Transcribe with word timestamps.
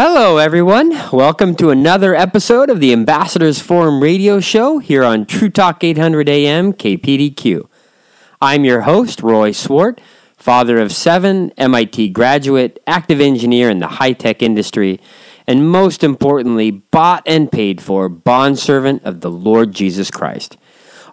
Hello, 0.00 0.36
everyone. 0.36 0.90
Welcome 1.10 1.56
to 1.56 1.70
another 1.70 2.14
episode 2.14 2.70
of 2.70 2.78
the 2.78 2.92
Ambassadors 2.92 3.58
Forum 3.58 4.00
radio 4.00 4.38
show 4.38 4.78
here 4.78 5.02
on 5.02 5.26
True 5.26 5.48
Talk 5.48 5.82
800 5.82 6.28
AM 6.28 6.72
KPDQ. 6.72 7.68
I'm 8.40 8.64
your 8.64 8.82
host, 8.82 9.24
Roy 9.24 9.50
Swart, 9.50 10.00
father 10.36 10.78
of 10.78 10.92
seven, 10.92 11.50
MIT 11.56 12.10
graduate, 12.10 12.80
active 12.86 13.20
engineer 13.20 13.70
in 13.70 13.80
the 13.80 13.88
high 13.88 14.12
tech 14.12 14.40
industry, 14.40 15.00
and 15.48 15.68
most 15.68 16.04
importantly, 16.04 16.70
bought 16.70 17.24
and 17.26 17.50
paid 17.50 17.80
for 17.80 18.08
bondservant 18.08 19.02
of 19.02 19.20
the 19.20 19.32
Lord 19.32 19.72
Jesus 19.72 20.12
Christ. 20.12 20.56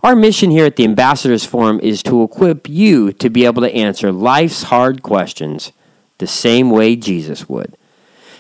Our 0.04 0.16
mission 0.16 0.52
here 0.52 0.68
at 0.68 0.76
the 0.76 0.84
Ambassadors 0.84 1.44
Forum 1.44 1.80
is 1.80 2.04
to 2.04 2.22
equip 2.22 2.70
you 2.70 3.14
to 3.14 3.32
be 3.32 3.46
able 3.46 3.64
to 3.64 3.74
answer 3.74 4.12
life's 4.12 4.62
hard 4.62 5.02
questions 5.02 5.72
the 6.20 6.28
same 6.28 6.70
way 6.70 6.96
Jesus 6.96 7.50
would. 7.50 7.76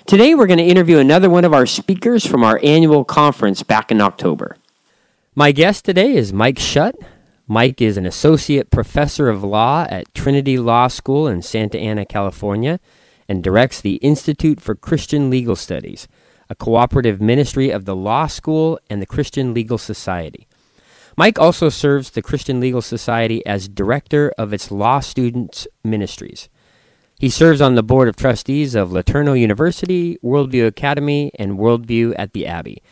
Today, 0.07 0.35
we're 0.35 0.45
going 0.45 0.59
to 0.59 0.63
interview 0.63 0.99
another 0.99 1.31
one 1.31 1.45
of 1.45 1.53
our 1.53 1.65
speakers 1.65 2.27
from 2.27 2.43
our 2.43 2.59
annual 2.61 3.03
conference 3.03 3.63
back 3.63 3.89
in 3.89 4.01
October. 4.01 4.55
My 5.33 5.51
guest 5.51 5.83
today 5.83 6.15
is 6.15 6.31
Mike 6.31 6.57
Schutt. 6.57 6.93
Mike 7.47 7.81
is 7.81 7.97
an 7.97 8.05
associate 8.05 8.69
professor 8.69 9.29
of 9.29 9.43
law 9.43 9.87
at 9.89 10.13
Trinity 10.13 10.59
Law 10.59 10.89
School 10.89 11.27
in 11.27 11.41
Santa 11.41 11.79
Ana, 11.79 12.05
California, 12.05 12.79
and 13.27 13.43
directs 13.43 13.81
the 13.81 13.95
Institute 13.95 14.61
for 14.61 14.75
Christian 14.75 15.31
Legal 15.31 15.55
Studies, 15.55 16.07
a 16.51 16.55
cooperative 16.55 17.19
ministry 17.19 17.71
of 17.71 17.85
the 17.85 17.95
law 17.95 18.27
school 18.27 18.79
and 18.87 19.01
the 19.01 19.07
Christian 19.07 19.55
Legal 19.55 19.79
Society. 19.79 20.47
Mike 21.17 21.39
also 21.39 21.67
serves 21.67 22.11
the 22.11 22.21
Christian 22.21 22.59
Legal 22.59 22.83
Society 22.83 23.43
as 23.47 23.67
director 23.67 24.31
of 24.37 24.53
its 24.53 24.69
law 24.69 24.99
students' 24.99 25.67
ministries. 25.83 26.47
He 27.17 27.29
serves 27.29 27.61
on 27.61 27.75
the 27.75 27.83
board 27.83 28.09
of 28.09 28.17
trustees 28.17 28.75
of 28.75 28.89
LeTourneau 28.89 29.39
University, 29.39 30.17
Worldview 30.21 30.67
Academy, 30.67 31.31
and 31.39 31.57
Worldview 31.57 32.13
at 32.17 32.33
the 32.33 32.45
Abbey. 32.45 32.83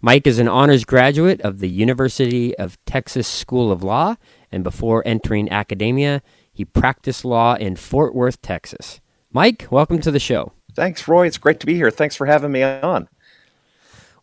Mike 0.00 0.26
is 0.26 0.38
an 0.38 0.48
honors 0.48 0.86
graduate 0.86 1.42
of 1.42 1.58
the 1.58 1.68
University 1.68 2.56
of 2.56 2.82
Texas 2.86 3.28
School 3.28 3.70
of 3.70 3.82
Law, 3.82 4.16
and 4.50 4.64
before 4.64 5.02
entering 5.06 5.50
academia, 5.50 6.22
he 6.50 6.64
practiced 6.64 7.22
law 7.22 7.54
in 7.54 7.76
Fort 7.76 8.14
Worth, 8.14 8.40
Texas. 8.40 9.00
Mike, 9.30 9.66
welcome 9.70 10.00
to 10.00 10.10
the 10.10 10.18
show. 10.18 10.52
Thanks, 10.74 11.06
Roy. 11.06 11.26
It's 11.26 11.38
great 11.38 11.60
to 11.60 11.66
be 11.66 11.74
here. 11.74 11.90
Thanks 11.90 12.16
for 12.16 12.24
having 12.24 12.52
me 12.52 12.62
on. 12.62 13.08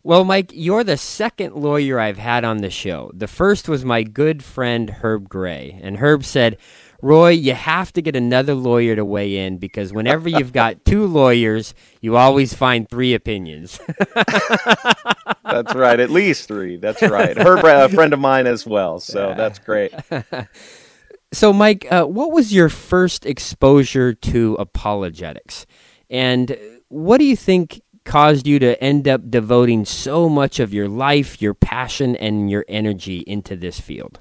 Well, 0.06 0.26
Mike, 0.26 0.50
you're 0.52 0.84
the 0.84 0.98
second 0.98 1.54
lawyer 1.54 1.98
I've 1.98 2.18
had 2.18 2.44
on 2.44 2.58
the 2.58 2.68
show. 2.68 3.10
The 3.14 3.26
first 3.26 3.70
was 3.70 3.86
my 3.86 4.02
good 4.02 4.44
friend 4.44 4.90
Herb 4.90 5.30
Gray, 5.30 5.80
and 5.82 5.96
Herb 5.96 6.24
said, 6.24 6.58
Roy, 7.00 7.30
you 7.30 7.54
have 7.54 7.90
to 7.94 8.02
get 8.02 8.14
another 8.14 8.52
lawyer 8.54 8.94
to 8.96 9.04
weigh 9.04 9.38
in 9.38 9.56
because 9.56 9.94
whenever 9.94 10.28
you've 10.28 10.52
got 10.52 10.84
two 10.84 11.06
lawyers, 11.06 11.72
you 12.02 12.18
always 12.18 12.52
find 12.52 12.86
three 12.86 13.14
opinions. 13.14 13.80
that's 15.42 15.74
right, 15.74 15.98
at 15.98 16.10
least 16.10 16.48
three. 16.48 16.76
That's 16.76 17.00
right. 17.08 17.34
Her 17.34 17.56
a 17.56 17.88
friend 17.88 18.12
of 18.12 18.20
mine 18.20 18.46
as 18.46 18.66
well, 18.66 19.00
so 19.00 19.32
that's 19.34 19.58
great. 19.58 19.94
so, 21.32 21.50
Mike, 21.50 21.86
uh, 21.90 22.04
what 22.04 22.30
was 22.30 22.52
your 22.52 22.68
first 22.68 23.24
exposure 23.24 24.12
to 24.12 24.54
apologetics, 24.58 25.64
and 26.10 26.58
what 26.88 27.16
do 27.16 27.24
you 27.24 27.36
think 27.36 27.80
caused 28.04 28.46
you 28.46 28.58
to 28.58 28.82
end 28.82 29.08
up 29.08 29.30
devoting 29.30 29.84
so 29.84 30.28
much 30.28 30.60
of 30.60 30.74
your 30.74 30.88
life, 30.88 31.40
your 31.40 31.54
passion, 31.54 32.16
and 32.16 32.50
your 32.50 32.64
energy 32.68 33.24
into 33.26 33.56
this 33.56 33.80
field? 33.80 34.20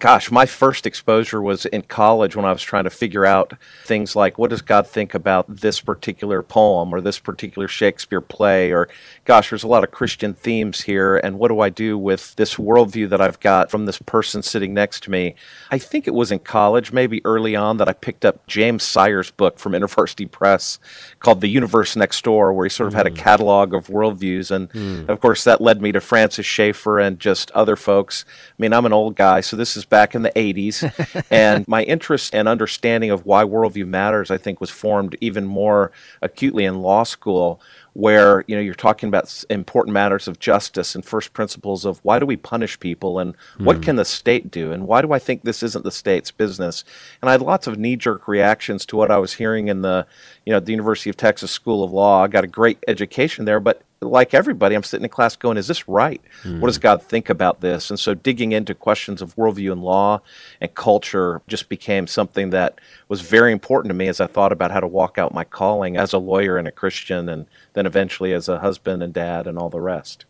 Gosh, 0.00 0.30
my 0.30 0.46
first 0.46 0.86
exposure 0.86 1.42
was 1.42 1.66
in 1.66 1.82
college 1.82 2.34
when 2.34 2.46
I 2.46 2.52
was 2.52 2.62
trying 2.62 2.84
to 2.84 2.90
figure 2.90 3.26
out 3.26 3.52
things 3.84 4.16
like 4.16 4.38
what 4.38 4.48
does 4.48 4.62
God 4.62 4.86
think 4.86 5.14
about 5.14 5.44
this 5.46 5.80
particular 5.80 6.42
poem 6.42 6.94
or 6.94 7.02
this 7.02 7.18
particular 7.18 7.68
Shakespeare 7.68 8.22
play, 8.22 8.72
or 8.72 8.88
gosh, 9.26 9.50
there's 9.50 9.62
a 9.62 9.68
lot 9.68 9.84
of 9.84 9.90
Christian 9.90 10.32
themes 10.32 10.80
here, 10.80 11.18
and 11.18 11.38
what 11.38 11.48
do 11.48 11.60
I 11.60 11.68
do 11.68 11.98
with 11.98 12.34
this 12.36 12.54
worldview 12.54 13.10
that 13.10 13.20
I've 13.20 13.38
got 13.40 13.70
from 13.70 13.84
this 13.84 13.98
person 13.98 14.42
sitting 14.42 14.72
next 14.72 15.02
to 15.04 15.10
me? 15.10 15.34
I 15.70 15.76
think 15.76 16.08
it 16.08 16.14
was 16.14 16.32
in 16.32 16.38
college, 16.38 16.92
maybe 16.92 17.20
early 17.26 17.54
on, 17.54 17.76
that 17.76 17.88
I 17.88 17.92
picked 17.92 18.24
up 18.24 18.46
James 18.46 18.82
Sire's 18.82 19.30
book 19.30 19.58
from 19.58 19.72
InterVarsity 19.80 20.30
Press 20.30 20.78
called 21.18 21.42
The 21.42 21.48
Universe 21.48 21.94
Next 21.94 22.24
Door, 22.24 22.54
where 22.54 22.64
he 22.64 22.70
sort 22.70 22.86
of 22.86 22.94
mm. 22.94 22.96
had 22.96 23.06
a 23.06 23.10
hmm. 23.10 23.16
catalog 23.16 23.74
of 23.74 23.88
worldviews. 23.88 24.50
And 24.50 24.70
mm. 24.70 25.08
of 25.10 25.20
course, 25.20 25.44
that 25.44 25.60
led 25.60 25.82
me 25.82 25.92
to 25.92 26.00
Francis 26.00 26.46
Schaeffer 26.46 26.98
and 26.98 27.20
just 27.20 27.50
other 27.50 27.76
folks. 27.76 28.24
I 28.28 28.54
mean, 28.56 28.72
I'm 28.72 28.86
an 28.86 28.94
old 28.94 29.14
guy, 29.14 29.42
so 29.42 29.56
this 29.56 29.76
is 29.76 29.84
back 29.90 30.14
in 30.14 30.22
the 30.22 30.30
80s. 30.30 31.26
and 31.30 31.68
my 31.68 31.82
interest 31.82 32.34
and 32.34 32.48
understanding 32.48 33.10
of 33.10 33.26
why 33.26 33.44
worldview 33.44 33.86
matters, 33.86 34.30
I 34.30 34.38
think, 34.38 34.60
was 34.60 34.70
formed 34.70 35.16
even 35.20 35.44
more 35.44 35.92
acutely 36.22 36.64
in 36.64 36.80
law 36.80 37.02
school 37.02 37.60
where 37.92 38.44
you 38.46 38.54
know 38.54 38.62
you're 38.62 38.74
talking 38.74 39.08
about 39.08 39.44
important 39.50 39.92
matters 39.92 40.28
of 40.28 40.38
justice 40.38 40.94
and 40.94 41.04
first 41.04 41.32
principles 41.32 41.84
of 41.84 41.98
why 42.04 42.18
do 42.18 42.26
we 42.26 42.36
punish 42.36 42.78
people 42.78 43.18
and 43.18 43.34
what 43.58 43.76
hmm. 43.76 43.82
can 43.82 43.96
the 43.96 44.04
state 44.04 44.50
do 44.50 44.72
and 44.72 44.86
why 44.86 45.02
do 45.02 45.12
I 45.12 45.18
think 45.18 45.42
this 45.42 45.62
isn't 45.62 45.84
the 45.84 45.90
state's 45.90 46.30
business 46.30 46.84
and 47.20 47.28
I 47.28 47.32
had 47.32 47.42
lots 47.42 47.66
of 47.66 47.78
knee 47.78 47.96
jerk 47.96 48.28
reactions 48.28 48.86
to 48.86 48.96
what 48.96 49.10
I 49.10 49.18
was 49.18 49.34
hearing 49.34 49.68
in 49.68 49.82
the 49.82 50.06
you 50.46 50.52
know 50.52 50.60
the 50.60 50.72
University 50.72 51.10
of 51.10 51.16
Texas 51.16 51.50
School 51.50 51.84
of 51.84 51.92
Law 51.92 52.24
I 52.24 52.28
got 52.28 52.44
a 52.44 52.48
great 52.48 52.82
education 52.88 53.44
there 53.44 53.60
but 53.60 53.82
like 54.02 54.32
everybody, 54.32 54.74
I'm 54.74 54.82
sitting 54.82 55.04
in 55.04 55.10
class 55.10 55.36
going, 55.36 55.58
is 55.58 55.66
this 55.66 55.86
right? 55.86 56.22
Mm. 56.42 56.60
What 56.60 56.68
does 56.68 56.76
hmm. 56.76 56.82
God 56.82 57.02
think 57.02 57.28
about 57.28 57.60
this? 57.60 57.90
And 57.90 58.00
so 58.00 58.14
digging 58.14 58.52
into 58.52 58.74
questions 58.74 59.20
of 59.20 59.36
worldview 59.36 59.72
and 59.72 59.82
law 59.82 60.22
and 60.60 60.74
culture 60.74 61.42
just 61.48 61.68
became 61.68 62.06
something 62.06 62.50
that 62.50 62.80
was 63.08 63.20
very 63.20 63.52
important 63.52 63.90
to 63.90 63.94
me 63.94 64.08
as 64.08 64.20
I 64.20 64.26
thought 64.26 64.52
about 64.52 64.70
how 64.70 64.80
to 64.80 64.86
walk 64.86 65.18
out 65.18 65.34
my 65.34 65.44
calling 65.44 65.96
as 65.96 66.12
a 66.12 66.18
lawyer 66.18 66.56
and 66.56 66.66
a 66.66 66.72
Christian, 66.72 67.28
and 67.28 67.46
then 67.74 67.86
eventually 67.86 68.32
as 68.32 68.48
a 68.48 68.60
husband 68.60 69.02
and 69.02 69.12
dad 69.12 69.46
and 69.46 69.58
all 69.58 69.68
the 69.68 69.80
rest. 69.80 70.24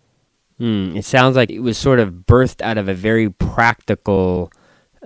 Mm. 0.60 0.96
It 0.96 1.04
sounds 1.04 1.36
like 1.36 1.50
it 1.50 1.60
was 1.60 1.78
sort 1.78 2.00
of 2.00 2.10
birthed 2.26 2.60
out 2.60 2.76
of 2.76 2.88
a 2.88 2.94
very 2.94 3.30
practical 3.30 4.52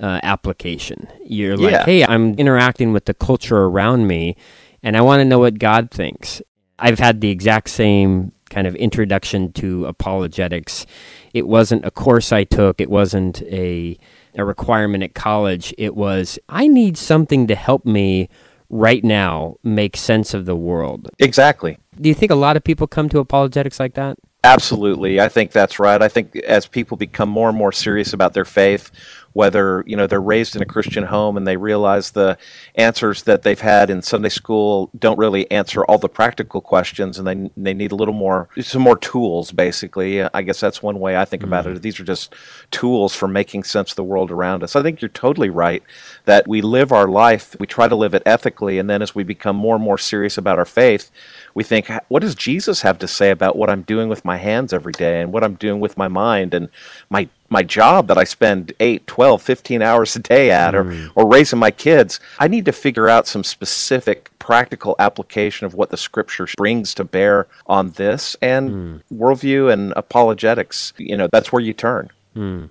uh, 0.01 0.21
application. 0.23 1.07
You're 1.25 1.57
like, 1.57 1.73
yeah. 1.73 1.85
hey, 1.85 2.05
I'm 2.05 2.35
interacting 2.35 2.93
with 2.93 3.05
the 3.05 3.15
culture 3.15 3.59
around 3.59 4.07
me, 4.07 4.37
and 4.85 4.97
I 4.97 5.01
want 5.01 5.21
to 5.21 5.25
know 5.25 5.41
what 5.41 5.59
God 5.59 5.91
thinks. 5.91 6.41
I've 6.79 6.99
had 6.99 7.21
the 7.21 7.31
exact 7.31 7.71
same 7.71 8.33
kind 8.51 8.67
of 8.67 8.77
introduction 8.77 9.51
to 9.55 9.87
apologetics. 9.87 10.87
It 11.33 11.49
wasn't 11.49 11.85
a 11.85 11.91
course 11.91 12.31
I 12.31 12.45
took, 12.45 12.81
it 12.81 12.91
wasn't 12.91 13.43
a, 13.43 13.99
a 14.37 14.45
requirement 14.45 15.03
at 15.03 15.15
college. 15.15 15.75
It 15.79 15.97
was, 15.97 16.39
I 16.49 16.69
need 16.69 16.97
something 16.97 17.47
to 17.49 17.55
help 17.55 17.87
me 17.87 18.29
right 18.69 19.03
now 19.03 19.57
make 19.63 19.97
sense 19.97 20.35
of 20.35 20.45
the 20.45 20.57
world. 20.57 21.09
Exactly. 21.19 21.79
Do 22.01 22.09
you 22.09 22.15
think 22.15 22.31
a 22.31 22.37
lot 22.37 22.57
of 22.57 22.63
people 22.63 22.87
come 22.87 23.09
to 23.09 23.19
apologetics 23.19 23.81
like 23.81 23.95
that? 23.95 24.19
Absolutely. 24.43 25.21
I 25.21 25.31
think 25.31 25.53
that's 25.53 25.79
right. 25.79 26.03
I 26.03 26.09
think 26.09 26.37
as 26.37 26.67
people 26.67 26.99
become 26.99 27.31
more 27.31 27.49
and 27.49 27.57
more 27.57 27.73
serious 27.73 28.13
about 28.13 28.35
their 28.35 28.45
faith, 28.45 28.91
whether 29.35 29.85
you 29.87 29.97
know 29.97 30.07
they're 30.07 30.21
raised 30.21 30.57
in 30.57 30.63
a 30.63 30.67
Christian 30.67 31.05
home 31.05 31.37
and 31.37 31.47
they 31.47 31.57
realize 31.57 32.13
the 32.13 32.39
answers 32.77 33.25
that 33.25 33.43
they've 33.43 33.61
had 33.61 33.91
in 33.91 34.01
Sunday 34.01 34.31
school 34.31 34.91
don't 34.99 35.19
really 35.19 35.51
answer 35.51 35.85
all 35.85 35.99
the 35.99 36.09
practical 36.09 36.61
questions, 36.61 37.19
and 37.19 37.27
they 37.27 37.51
they 37.57 37.75
need 37.75 37.93
a 37.93 37.97
little 37.97 38.15
more 38.15 38.49
some 38.63 38.83
more 38.83 38.97
tools. 38.97 39.53
Basically, 39.53 40.23
I 40.23 40.43
guess 40.43 40.61
that's 40.61 40.83
one 40.83 40.99
way 40.99 41.17
I 41.17 41.25
think 41.25 41.43
mm-hmm. 41.43 41.53
about 41.53 41.67
it. 41.67 41.83
These 41.83 42.01
are 42.01 42.05
just 42.05 42.35
tools 42.71 43.15
for 43.15 43.29
making 43.29 43.65
sense 43.65 43.91
of 43.91 43.97
the 43.97 44.05
world 44.05 44.31
around 44.31 44.63
us. 44.63 44.77
I 44.77 44.83
think 44.83 45.03
you're 45.03 45.09
totally 45.11 45.51
right 45.51 45.83
that 46.25 46.49
we 46.49 46.63
live 46.63 46.93
our 46.93 47.09
life, 47.09 47.57
we 47.59 47.67
try 47.67 47.89
to 47.89 47.97
live 47.97 48.15
it 48.15 48.23
ethically, 48.25 48.79
and 48.79 48.89
then 48.89 49.03
as 49.03 49.15
we 49.15 49.25
become 49.25 49.57
more 49.57 49.75
and 49.75 49.85
more 49.85 49.99
serious 49.99 50.39
about 50.39 50.59
our 50.59 50.65
faith, 50.65 51.11
we 51.55 51.65
think, 51.65 51.91
what 52.09 52.21
does 52.21 52.35
Jesus 52.35 52.83
have 52.83 52.99
to 53.01 53.09
say 53.09 53.31
about 53.31 53.57
what 53.57 53.71
I'm 53.71 53.83
doing 53.83 54.09
with 54.09 54.25
my 54.25 54.37
hands 54.37 54.73
every 54.73 54.93
day 54.93 55.21
and 55.21 55.33
what 55.33 55.45
I'm 55.45 55.55
doing 55.55 55.81
with 55.81 55.97
my 55.97 56.09
mind 56.09 56.55
and 56.55 56.69
my 57.11 57.29
my 57.49 57.63
job 57.63 58.09
that 58.09 58.19
I 58.19 58.25
spend 58.25 58.73
8, 58.81 59.07
12, 59.07 59.43
15 59.43 59.83
hours 59.83 60.17
a 60.17 60.19
day 60.19 60.51
at 60.51 60.75
mm. 60.75 61.11
or, 61.15 61.23
or 61.23 61.31
raising 61.31 61.59
my 61.59 61.71
kids? 61.71 62.21
I 62.39 62.49
need 62.49 62.65
to 62.65 62.73
figure 62.73 63.09
out 63.09 63.27
some 63.27 63.45
specific 63.45 64.31
practical 64.39 64.95
application 64.99 65.67
of 65.67 65.75
what 65.75 65.91
the 65.91 65.97
scripture 65.97 66.47
brings 66.57 66.95
to 66.95 67.05
bear 67.05 67.47
on 67.67 67.91
this 67.93 68.37
and 68.43 68.71
mm. 68.71 69.03
worldview 69.13 69.73
and 69.73 69.93
apologetics. 69.97 70.93
You 70.99 71.17
know, 71.17 71.29
that's 71.33 71.53
where 71.53 71.63
you 71.63 71.73
turn. 71.73 72.11
Mm. 72.37 72.71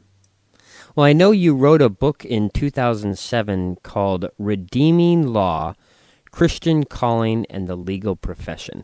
Well, 0.96 1.06
I 1.06 1.14
know 1.14 1.32
you 1.32 1.56
wrote 1.56 1.82
a 1.82 1.90
book 1.90 2.24
in 2.24 2.52
2007 2.52 3.78
called 3.82 4.30
Redeeming 4.38 5.28
Law 5.28 5.74
Christian 6.34 6.84
calling 6.84 7.46
and 7.50 7.68
the 7.68 7.76
legal 7.76 8.16
profession. 8.16 8.84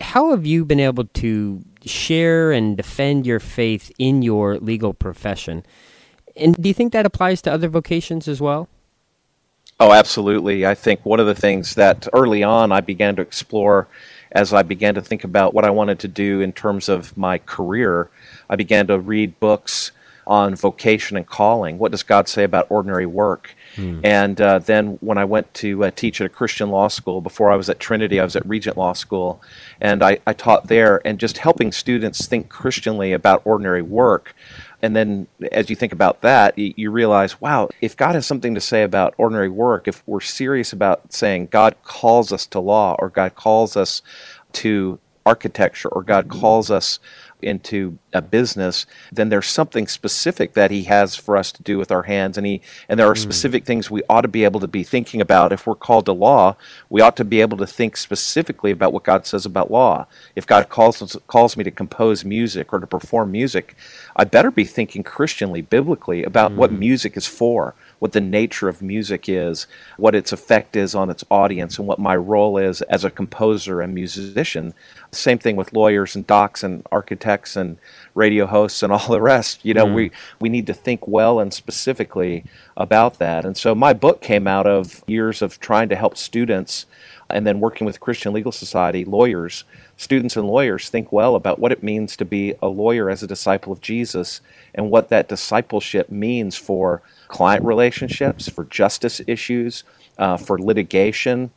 How 0.00 0.30
have 0.30 0.46
you 0.46 0.64
been 0.64 0.80
able 0.80 1.04
to 1.04 1.62
share 1.84 2.52
and 2.52 2.76
defend 2.76 3.26
your 3.26 3.40
faith 3.40 3.90
in 3.98 4.22
your 4.22 4.58
legal 4.58 4.94
profession? 4.94 5.64
And 6.36 6.54
do 6.54 6.68
you 6.68 6.74
think 6.74 6.92
that 6.92 7.06
applies 7.06 7.42
to 7.42 7.52
other 7.52 7.68
vocations 7.68 8.28
as 8.28 8.40
well? 8.40 8.68
Oh, 9.80 9.92
absolutely. 9.92 10.66
I 10.66 10.74
think 10.74 11.04
one 11.04 11.20
of 11.20 11.26
the 11.26 11.34
things 11.34 11.74
that 11.76 12.08
early 12.12 12.42
on 12.42 12.72
I 12.72 12.80
began 12.80 13.16
to 13.16 13.22
explore 13.22 13.88
as 14.32 14.52
I 14.52 14.62
began 14.62 14.94
to 14.94 15.02
think 15.02 15.24
about 15.24 15.54
what 15.54 15.64
I 15.64 15.70
wanted 15.70 16.00
to 16.00 16.08
do 16.08 16.40
in 16.40 16.52
terms 16.52 16.88
of 16.88 17.16
my 17.16 17.38
career, 17.38 18.10
I 18.50 18.56
began 18.56 18.86
to 18.88 18.98
read 18.98 19.38
books 19.40 19.92
on 20.26 20.54
vocation 20.54 21.16
and 21.16 21.26
calling. 21.26 21.78
What 21.78 21.92
does 21.92 22.02
God 22.02 22.28
say 22.28 22.44
about 22.44 22.66
ordinary 22.70 23.06
work? 23.06 23.54
Hmm. 23.78 24.00
And 24.02 24.40
uh, 24.40 24.58
then 24.58 24.98
when 25.00 25.18
I 25.18 25.24
went 25.24 25.54
to 25.54 25.84
uh, 25.84 25.90
teach 25.94 26.20
at 26.20 26.26
a 26.26 26.28
Christian 26.28 26.70
law 26.70 26.88
school, 26.88 27.20
before 27.20 27.52
I 27.52 27.56
was 27.56 27.70
at 27.70 27.78
Trinity, 27.78 28.18
I 28.18 28.24
was 28.24 28.34
at 28.34 28.44
Regent 28.44 28.76
Law 28.76 28.92
School, 28.92 29.40
and 29.80 30.02
I, 30.02 30.18
I 30.26 30.32
taught 30.32 30.66
there, 30.66 31.00
and 31.06 31.20
just 31.20 31.38
helping 31.38 31.70
students 31.70 32.26
think 32.26 32.48
Christianly 32.48 33.12
about 33.12 33.42
ordinary 33.44 33.82
work. 33.82 34.34
And 34.82 34.96
then 34.96 35.28
as 35.52 35.70
you 35.70 35.76
think 35.76 35.92
about 35.92 36.22
that, 36.22 36.58
you, 36.58 36.90
realize, 36.90 37.40
wow, 37.40 37.68
if 37.80 37.96
God 37.96 38.16
has 38.16 38.26
something 38.26 38.54
to 38.54 38.60
say 38.60 38.82
about 38.82 39.14
ordinary 39.16 39.48
work, 39.48 39.86
if 39.86 40.02
we're 40.06 40.20
serious 40.20 40.72
about 40.72 41.12
saying 41.12 41.48
God 41.50 41.76
calls 41.84 42.32
us 42.32 42.46
to 42.46 42.60
law 42.60 42.96
or 42.98 43.08
God 43.08 43.34
calls 43.34 43.76
us 43.76 44.02
to 44.54 44.98
architecture 45.26 45.88
or 45.88 46.02
God 46.02 46.28
calls 46.28 46.70
us 46.70 47.00
into 47.42 47.98
a 48.12 48.22
business, 48.22 48.86
then 49.12 49.28
there's 49.28 49.46
something 49.46 49.86
specific 49.86 50.54
that 50.54 50.70
he 50.70 50.84
has 50.84 51.14
for 51.14 51.36
us 51.36 51.52
to 51.52 51.62
do 51.62 51.78
with 51.78 51.90
our 51.90 52.02
hands, 52.02 52.38
and 52.38 52.46
he 52.46 52.60
and 52.88 52.98
there 52.98 53.08
are 53.08 53.14
mm. 53.14 53.18
specific 53.18 53.64
things 53.64 53.90
we 53.90 54.02
ought 54.08 54.22
to 54.22 54.28
be 54.28 54.44
able 54.44 54.60
to 54.60 54.68
be 54.68 54.82
thinking 54.82 55.20
about. 55.20 55.52
If 55.52 55.66
we're 55.66 55.74
called 55.74 56.06
to 56.06 56.12
law, 56.12 56.56
we 56.88 57.00
ought 57.00 57.16
to 57.16 57.24
be 57.24 57.40
able 57.40 57.58
to 57.58 57.66
think 57.66 57.96
specifically 57.96 58.70
about 58.70 58.92
what 58.92 59.04
God 59.04 59.26
says 59.26 59.44
about 59.46 59.70
law. 59.70 60.06
If 60.36 60.46
God 60.46 60.68
calls 60.68 61.16
calls 61.26 61.56
me 61.56 61.64
to 61.64 61.70
compose 61.70 62.24
music 62.24 62.72
or 62.72 62.80
to 62.80 62.86
perform 62.86 63.32
music, 63.32 63.76
I 64.16 64.24
better 64.24 64.50
be 64.50 64.64
thinking 64.64 65.02
Christianly, 65.02 65.62
biblically 65.62 66.24
about 66.24 66.52
mm. 66.52 66.56
what 66.56 66.72
music 66.72 67.16
is 67.16 67.26
for 67.26 67.74
what 67.98 68.12
the 68.12 68.20
nature 68.20 68.68
of 68.68 68.82
music 68.82 69.28
is, 69.28 69.66
what 69.96 70.14
its 70.14 70.32
effect 70.32 70.76
is 70.76 70.94
on 70.94 71.10
its 71.10 71.24
audience, 71.30 71.78
and 71.78 71.86
what 71.86 71.98
my 71.98 72.14
role 72.16 72.58
is 72.58 72.82
as 72.82 73.04
a 73.04 73.10
composer 73.10 73.80
and 73.80 73.94
musician. 73.94 74.74
Same 75.10 75.38
thing 75.38 75.56
with 75.56 75.72
lawyers 75.72 76.14
and 76.14 76.26
docs 76.26 76.62
and 76.62 76.86
architects 76.92 77.56
and 77.56 77.78
radio 78.14 78.46
hosts 78.46 78.82
and 78.82 78.92
all 78.92 79.08
the 79.08 79.20
rest. 79.20 79.64
You 79.64 79.74
know, 79.74 79.86
mm. 79.86 79.94
we, 79.94 80.10
we 80.40 80.48
need 80.48 80.66
to 80.66 80.74
think 80.74 81.08
well 81.08 81.40
and 81.40 81.52
specifically 81.52 82.44
about 82.76 83.18
that. 83.18 83.44
And 83.44 83.56
so 83.56 83.74
my 83.74 83.92
book 83.92 84.20
came 84.20 84.46
out 84.46 84.66
of 84.66 85.02
years 85.06 85.40
of 85.40 85.60
trying 85.60 85.88
to 85.88 85.96
help 85.96 86.16
students 86.16 86.86
and 87.30 87.46
then 87.46 87.60
working 87.60 87.86
with 87.86 88.00
Christian 88.00 88.32
Legal 88.32 88.52
Society, 88.52 89.04
lawyers, 89.04 89.64
students 89.96 90.36
and 90.36 90.46
lawyers 90.46 90.88
think 90.88 91.12
well 91.12 91.34
about 91.34 91.58
what 91.58 91.72
it 91.72 91.82
means 91.82 92.16
to 92.16 92.24
be 92.24 92.54
a 92.62 92.68
lawyer 92.68 93.10
as 93.10 93.22
a 93.22 93.26
disciple 93.26 93.72
of 93.72 93.80
Jesus 93.80 94.40
and 94.74 94.90
what 94.90 95.08
that 95.10 95.28
discipleship 95.28 96.10
means 96.10 96.56
for 96.56 97.02
client 97.28 97.64
relationships, 97.64 98.48
for 98.48 98.64
justice 98.64 99.20
issues, 99.26 99.84
uh, 100.18 100.36
for 100.36 100.58
litigation, 100.58 101.50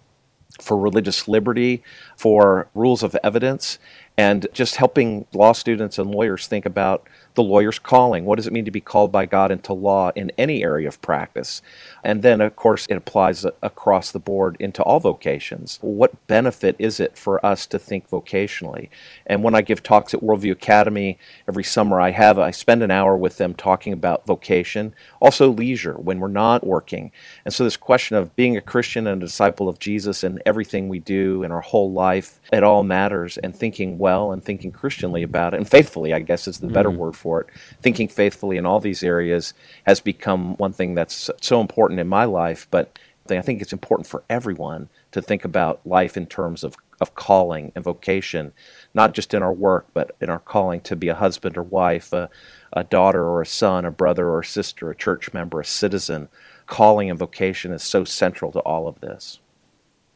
for 0.60 0.78
religious 0.78 1.28
liberty, 1.28 1.84
for 2.18 2.70
rules 2.74 3.04
of 3.04 3.16
evidence, 3.24 3.80
and 4.18 4.48
just 4.54 4.76
helping 4.76 5.26
law 5.34 5.54
students 5.54 5.98
and 5.98 6.12
lawyers 6.12 6.48
think 6.48 6.66
about 6.66 7.08
the 7.36 7.44
lawyer's 7.44 7.80
calling. 7.80 8.26
What 8.26 8.36
does 8.36 8.48
it 8.48 8.54
mean 8.54 8.66
to 8.66 8.72
be 8.72 8.82
called 8.82 9.12
by 9.12 9.26
God 9.26 9.52
into 9.52 9.74
law 9.74 10.12
in 10.16 10.32
any 10.38 10.64
area 10.64 10.88
of 10.88 11.02
practice? 11.02 11.62
And 12.04 12.22
then, 12.24 12.42
of 12.42 12.56
course, 12.56 12.86
it 12.90 12.96
applies 12.96 13.46
across 13.62 14.12
the 14.12 14.20
board 14.20 14.58
into 14.60 14.84
all 14.84 15.00
vocations. 15.00 15.80
What 15.82 16.28
benefit 16.28 16.76
is 16.78 17.00
it 17.00 17.18
for 17.18 17.44
us 17.46 17.66
to 17.68 17.80
think 17.80 18.10
vocationally? 18.10 18.90
And 19.26 19.44
when 19.44 19.56
I 19.56 19.62
give 19.62 19.82
talks 19.82 20.14
at 20.14 20.22
Worldview 20.22 20.52
Academy 20.52 21.18
every 21.48 21.64
summer, 21.64 22.02
I 22.02 22.12
have 22.12 22.38
I 22.38 22.52
spend 22.52 22.84
an 22.84 22.92
hour 22.92 23.16
with 23.16 23.38
them 23.38 23.54
talking 23.54 23.94
about 23.94 24.26
vocation, 24.26 24.94
also 25.22 25.50
leisure 25.50 25.94
when 25.94 26.20
we're 26.20 26.28
not 26.28 26.66
working. 26.66 27.12
And 27.46 27.54
so 27.54 27.64
this 27.64 27.78
question 27.78 28.18
of 28.18 28.36
being 28.36 28.58
a 28.58 28.62
Christian 28.62 29.08
and 29.08 29.22
a 29.22 29.26
disciple 29.26 29.70
of 29.70 29.80
Jesus 29.80 30.24
in 30.24 30.40
everything 30.46 30.90
we 30.90 31.00
do 31.00 31.44
in 31.44 31.52
our 31.52 31.62
whole 31.62 31.92
life, 31.92 32.42
it 32.52 32.64
all 32.64 32.84
matters. 32.84 33.38
And 33.38 33.56
thinking 33.56 33.98
well 34.02 34.32
and 34.32 34.44
thinking 34.44 34.72
Christianly 34.72 35.24
about 35.24 35.54
it, 35.54 35.58
and 35.58 35.70
faithfully, 35.70 36.14
I 36.14 36.20
guess 36.20 36.48
is 36.48 36.60
the 36.60 36.68
better 36.68 36.90
mm. 36.90 36.98
word 36.98 37.16
for 37.16 37.42
it. 37.42 37.48
Thinking 37.82 38.10
faithfully 38.10 38.58
in 38.58 38.66
all 38.66 38.82
these 38.82 39.04
areas 39.04 39.54
has 39.86 40.02
become 40.02 40.56
one 40.58 40.74
thing 40.74 40.96
that's 40.96 41.30
so 41.40 41.62
important 41.62 42.00
in 42.02 42.08
my 42.08 42.26
life, 42.26 42.68
but 42.72 43.00
I 43.30 43.42
think 43.42 43.62
it's 43.62 43.74
important 43.74 44.08
for 44.08 44.24
everyone 44.30 44.90
to 45.12 45.22
think 45.22 45.46
about 45.46 45.86
life 45.86 46.18
in 46.18 46.26
terms 46.26 46.64
of, 46.64 46.76
of 47.00 47.16
calling 47.16 47.72
and 47.76 47.84
vocation, 47.84 48.52
not 48.94 49.14
just 49.14 49.34
in 49.34 49.44
our 49.44 49.54
work, 49.54 49.88
but 49.94 50.16
in 50.20 50.30
our 50.30 50.40
calling 50.40 50.82
to 50.82 50.96
be 50.96 51.08
a 51.08 51.16
husband 51.16 51.58
or 51.58 51.64
wife, 51.64 52.12
a, 52.12 52.30
a 52.74 52.84
daughter 52.84 53.24
or 53.26 53.42
a 53.42 53.46
son, 53.46 53.86
a 53.86 53.92
brother 53.92 54.28
or 54.28 54.40
a 54.40 54.46
sister, 54.46 54.90
a 54.90 54.96
church 54.96 55.34
member, 55.34 55.62
a 55.62 55.66
citizen. 55.66 56.28
Calling 56.66 57.10
and 57.10 57.20
vocation 57.20 57.72
is 57.72 57.84
so 57.84 58.04
central 58.04 58.52
to 58.52 58.60
all 58.60 58.88
of 58.88 59.00
this. 59.02 59.40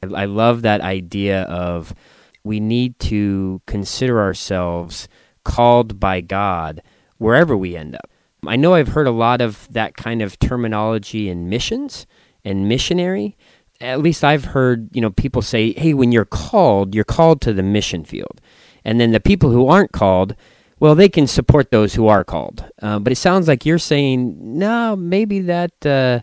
I 0.03 0.25
love 0.25 0.61
that 0.63 0.81
idea 0.81 1.43
of 1.43 1.95
we 2.45 2.59
need 2.59 2.97
to 2.99 3.61
consider 3.65 4.21
ourselves 4.21 5.09
called 5.43 5.99
by 5.99 6.21
God 6.21 6.81
wherever 7.17 7.57
we 7.57 7.75
end 7.75 7.95
up. 7.95 8.09
I 8.47 8.55
know 8.55 8.75
I've 8.75 8.89
heard 8.89 9.07
a 9.07 9.11
lot 9.11 9.41
of 9.41 9.67
that 9.71 9.97
kind 9.97 10.21
of 10.21 10.37
terminology 10.37 11.27
in 11.27 11.49
missions 11.49 12.05
and 12.43 12.69
missionary. 12.69 13.35
At 13.81 14.01
least 14.01 14.23
I've 14.23 14.45
heard, 14.45 14.89
you 14.93 15.01
know, 15.01 15.09
people 15.09 15.41
say, 15.41 15.73
"Hey, 15.73 15.93
when 15.95 16.11
you're 16.11 16.23
called, 16.23 16.93
you're 16.93 17.03
called 17.03 17.41
to 17.41 17.53
the 17.53 17.63
mission 17.63 18.05
field." 18.05 18.39
And 18.85 19.01
then 19.01 19.11
the 19.11 19.19
people 19.19 19.49
who 19.49 19.67
aren't 19.67 19.91
called, 19.91 20.35
well, 20.79 20.93
they 20.93 21.09
can 21.09 21.25
support 21.25 21.71
those 21.71 21.95
who 21.95 22.07
are 22.07 22.23
called. 22.23 22.65
Uh, 22.81 22.99
but 22.99 23.11
it 23.11 23.17
sounds 23.17 23.47
like 23.47 23.65
you're 23.65 23.79
saying, 23.79 24.37
"No, 24.39 24.95
maybe 24.95 25.39
that 25.41 25.85
uh, 25.85 26.19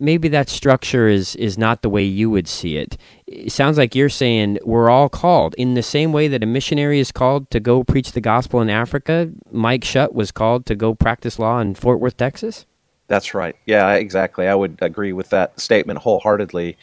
maybe 0.00 0.28
that 0.28 0.48
structure 0.48 1.08
is 1.08 1.36
is 1.36 1.58
not 1.58 1.82
the 1.82 1.90
way 1.90 2.04
you 2.04 2.30
would 2.30 2.48
see 2.48 2.76
it. 2.76 2.96
It 3.26 3.52
sounds 3.52 3.78
like 3.78 3.94
you're 3.94 4.08
saying 4.08 4.58
we're 4.64 4.90
all 4.90 5.08
called 5.08 5.54
in 5.54 5.74
the 5.74 5.82
same 5.82 6.12
way 6.12 6.28
that 6.28 6.42
a 6.42 6.46
missionary 6.46 7.00
is 7.00 7.12
called 7.12 7.50
to 7.50 7.60
go 7.60 7.84
preach 7.84 8.12
the 8.12 8.20
gospel 8.20 8.60
in 8.60 8.70
Africa. 8.70 9.30
Mike 9.50 9.82
Schutt 9.82 10.12
was 10.12 10.30
called 10.30 10.66
to 10.66 10.74
go 10.74 10.94
practice 10.94 11.38
law 11.38 11.60
in 11.60 11.74
Fort 11.74 12.00
Worth, 12.00 12.16
Texas. 12.16 12.66
That's 13.08 13.32
right. 13.34 13.56
Yeah, 13.64 13.94
exactly. 13.94 14.46
I 14.46 14.54
would 14.54 14.78
agree 14.82 15.12
with 15.12 15.30
that 15.30 15.58
statement 15.58 16.00
wholeheartedly 16.00 16.76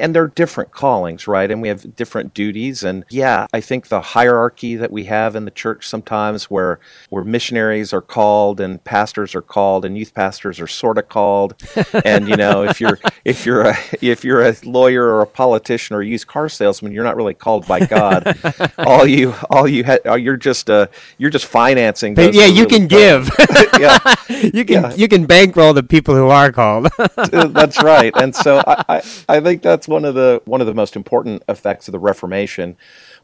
and 0.00 0.14
they're 0.14 0.28
different 0.28 0.72
callings, 0.72 1.28
right? 1.28 1.50
And 1.50 1.60
we 1.62 1.68
have 1.68 1.94
different 1.94 2.34
duties. 2.34 2.82
And 2.82 3.04
yeah, 3.10 3.46
I 3.52 3.60
think 3.60 3.88
the 3.88 4.00
hierarchy 4.00 4.76
that 4.76 4.90
we 4.90 5.04
have 5.04 5.36
in 5.36 5.44
the 5.44 5.50
church 5.50 5.86
sometimes 5.86 6.44
where 6.44 6.80
where 7.10 7.24
missionaries 7.24 7.92
are 7.92 8.00
called 8.00 8.60
and 8.60 8.82
pastors 8.84 9.34
are 9.34 9.42
called 9.42 9.84
and 9.84 9.96
youth 9.96 10.14
pastors 10.14 10.60
are 10.60 10.66
sort 10.66 10.98
of 10.98 11.08
called. 11.08 11.54
and 12.04 12.28
you 12.28 12.36
know, 12.36 12.62
if 12.64 12.80
you're 12.80 12.98
if 13.24 13.46
you're 13.46 13.62
a 13.62 13.76
if 14.00 14.24
you're 14.24 14.42
a 14.42 14.54
lawyer 14.64 15.04
or 15.04 15.20
a 15.20 15.26
politician 15.26 15.94
or 15.94 16.00
a 16.00 16.06
used 16.06 16.26
car 16.26 16.48
salesman, 16.48 16.92
you're 16.92 17.04
not 17.04 17.16
really 17.16 17.34
called 17.34 17.66
by 17.66 17.84
God. 17.84 18.36
all 18.78 19.06
you 19.06 19.34
all 19.50 19.68
you 19.68 19.84
ha- 19.84 20.14
you're 20.14 20.36
just 20.36 20.70
uh 20.70 20.86
you're 21.18 21.30
just 21.30 21.46
financing. 21.46 22.16
yeah, 22.16 22.46
you 22.46 22.64
really 22.64 22.66
can 22.66 22.86
give. 22.86 23.30
yeah, 23.78 23.98
you 24.28 24.64
can 24.64 24.82
yeah. 24.82 24.94
you 24.94 25.08
can 25.08 25.26
bankroll 25.26 25.74
the 25.74 25.82
people 25.82 26.14
who 26.14 26.28
are 26.28 26.50
called. 26.50 26.88
that's 27.16 27.82
right. 27.82 28.12
And 28.16 28.34
so 28.34 28.62
I, 28.66 28.84
I 28.88 29.02
I 29.28 29.40
think 29.40 29.62
that's 29.62 29.88
one 29.90 30.04
of 30.04 30.14
the 30.14 30.40
one 30.44 30.60
of 30.60 30.66
the 30.66 30.74
most 30.74 30.96
important 30.96 31.42
effects 31.48 31.88
of 31.88 31.92
the 31.92 31.98
Reformation, 31.98 32.76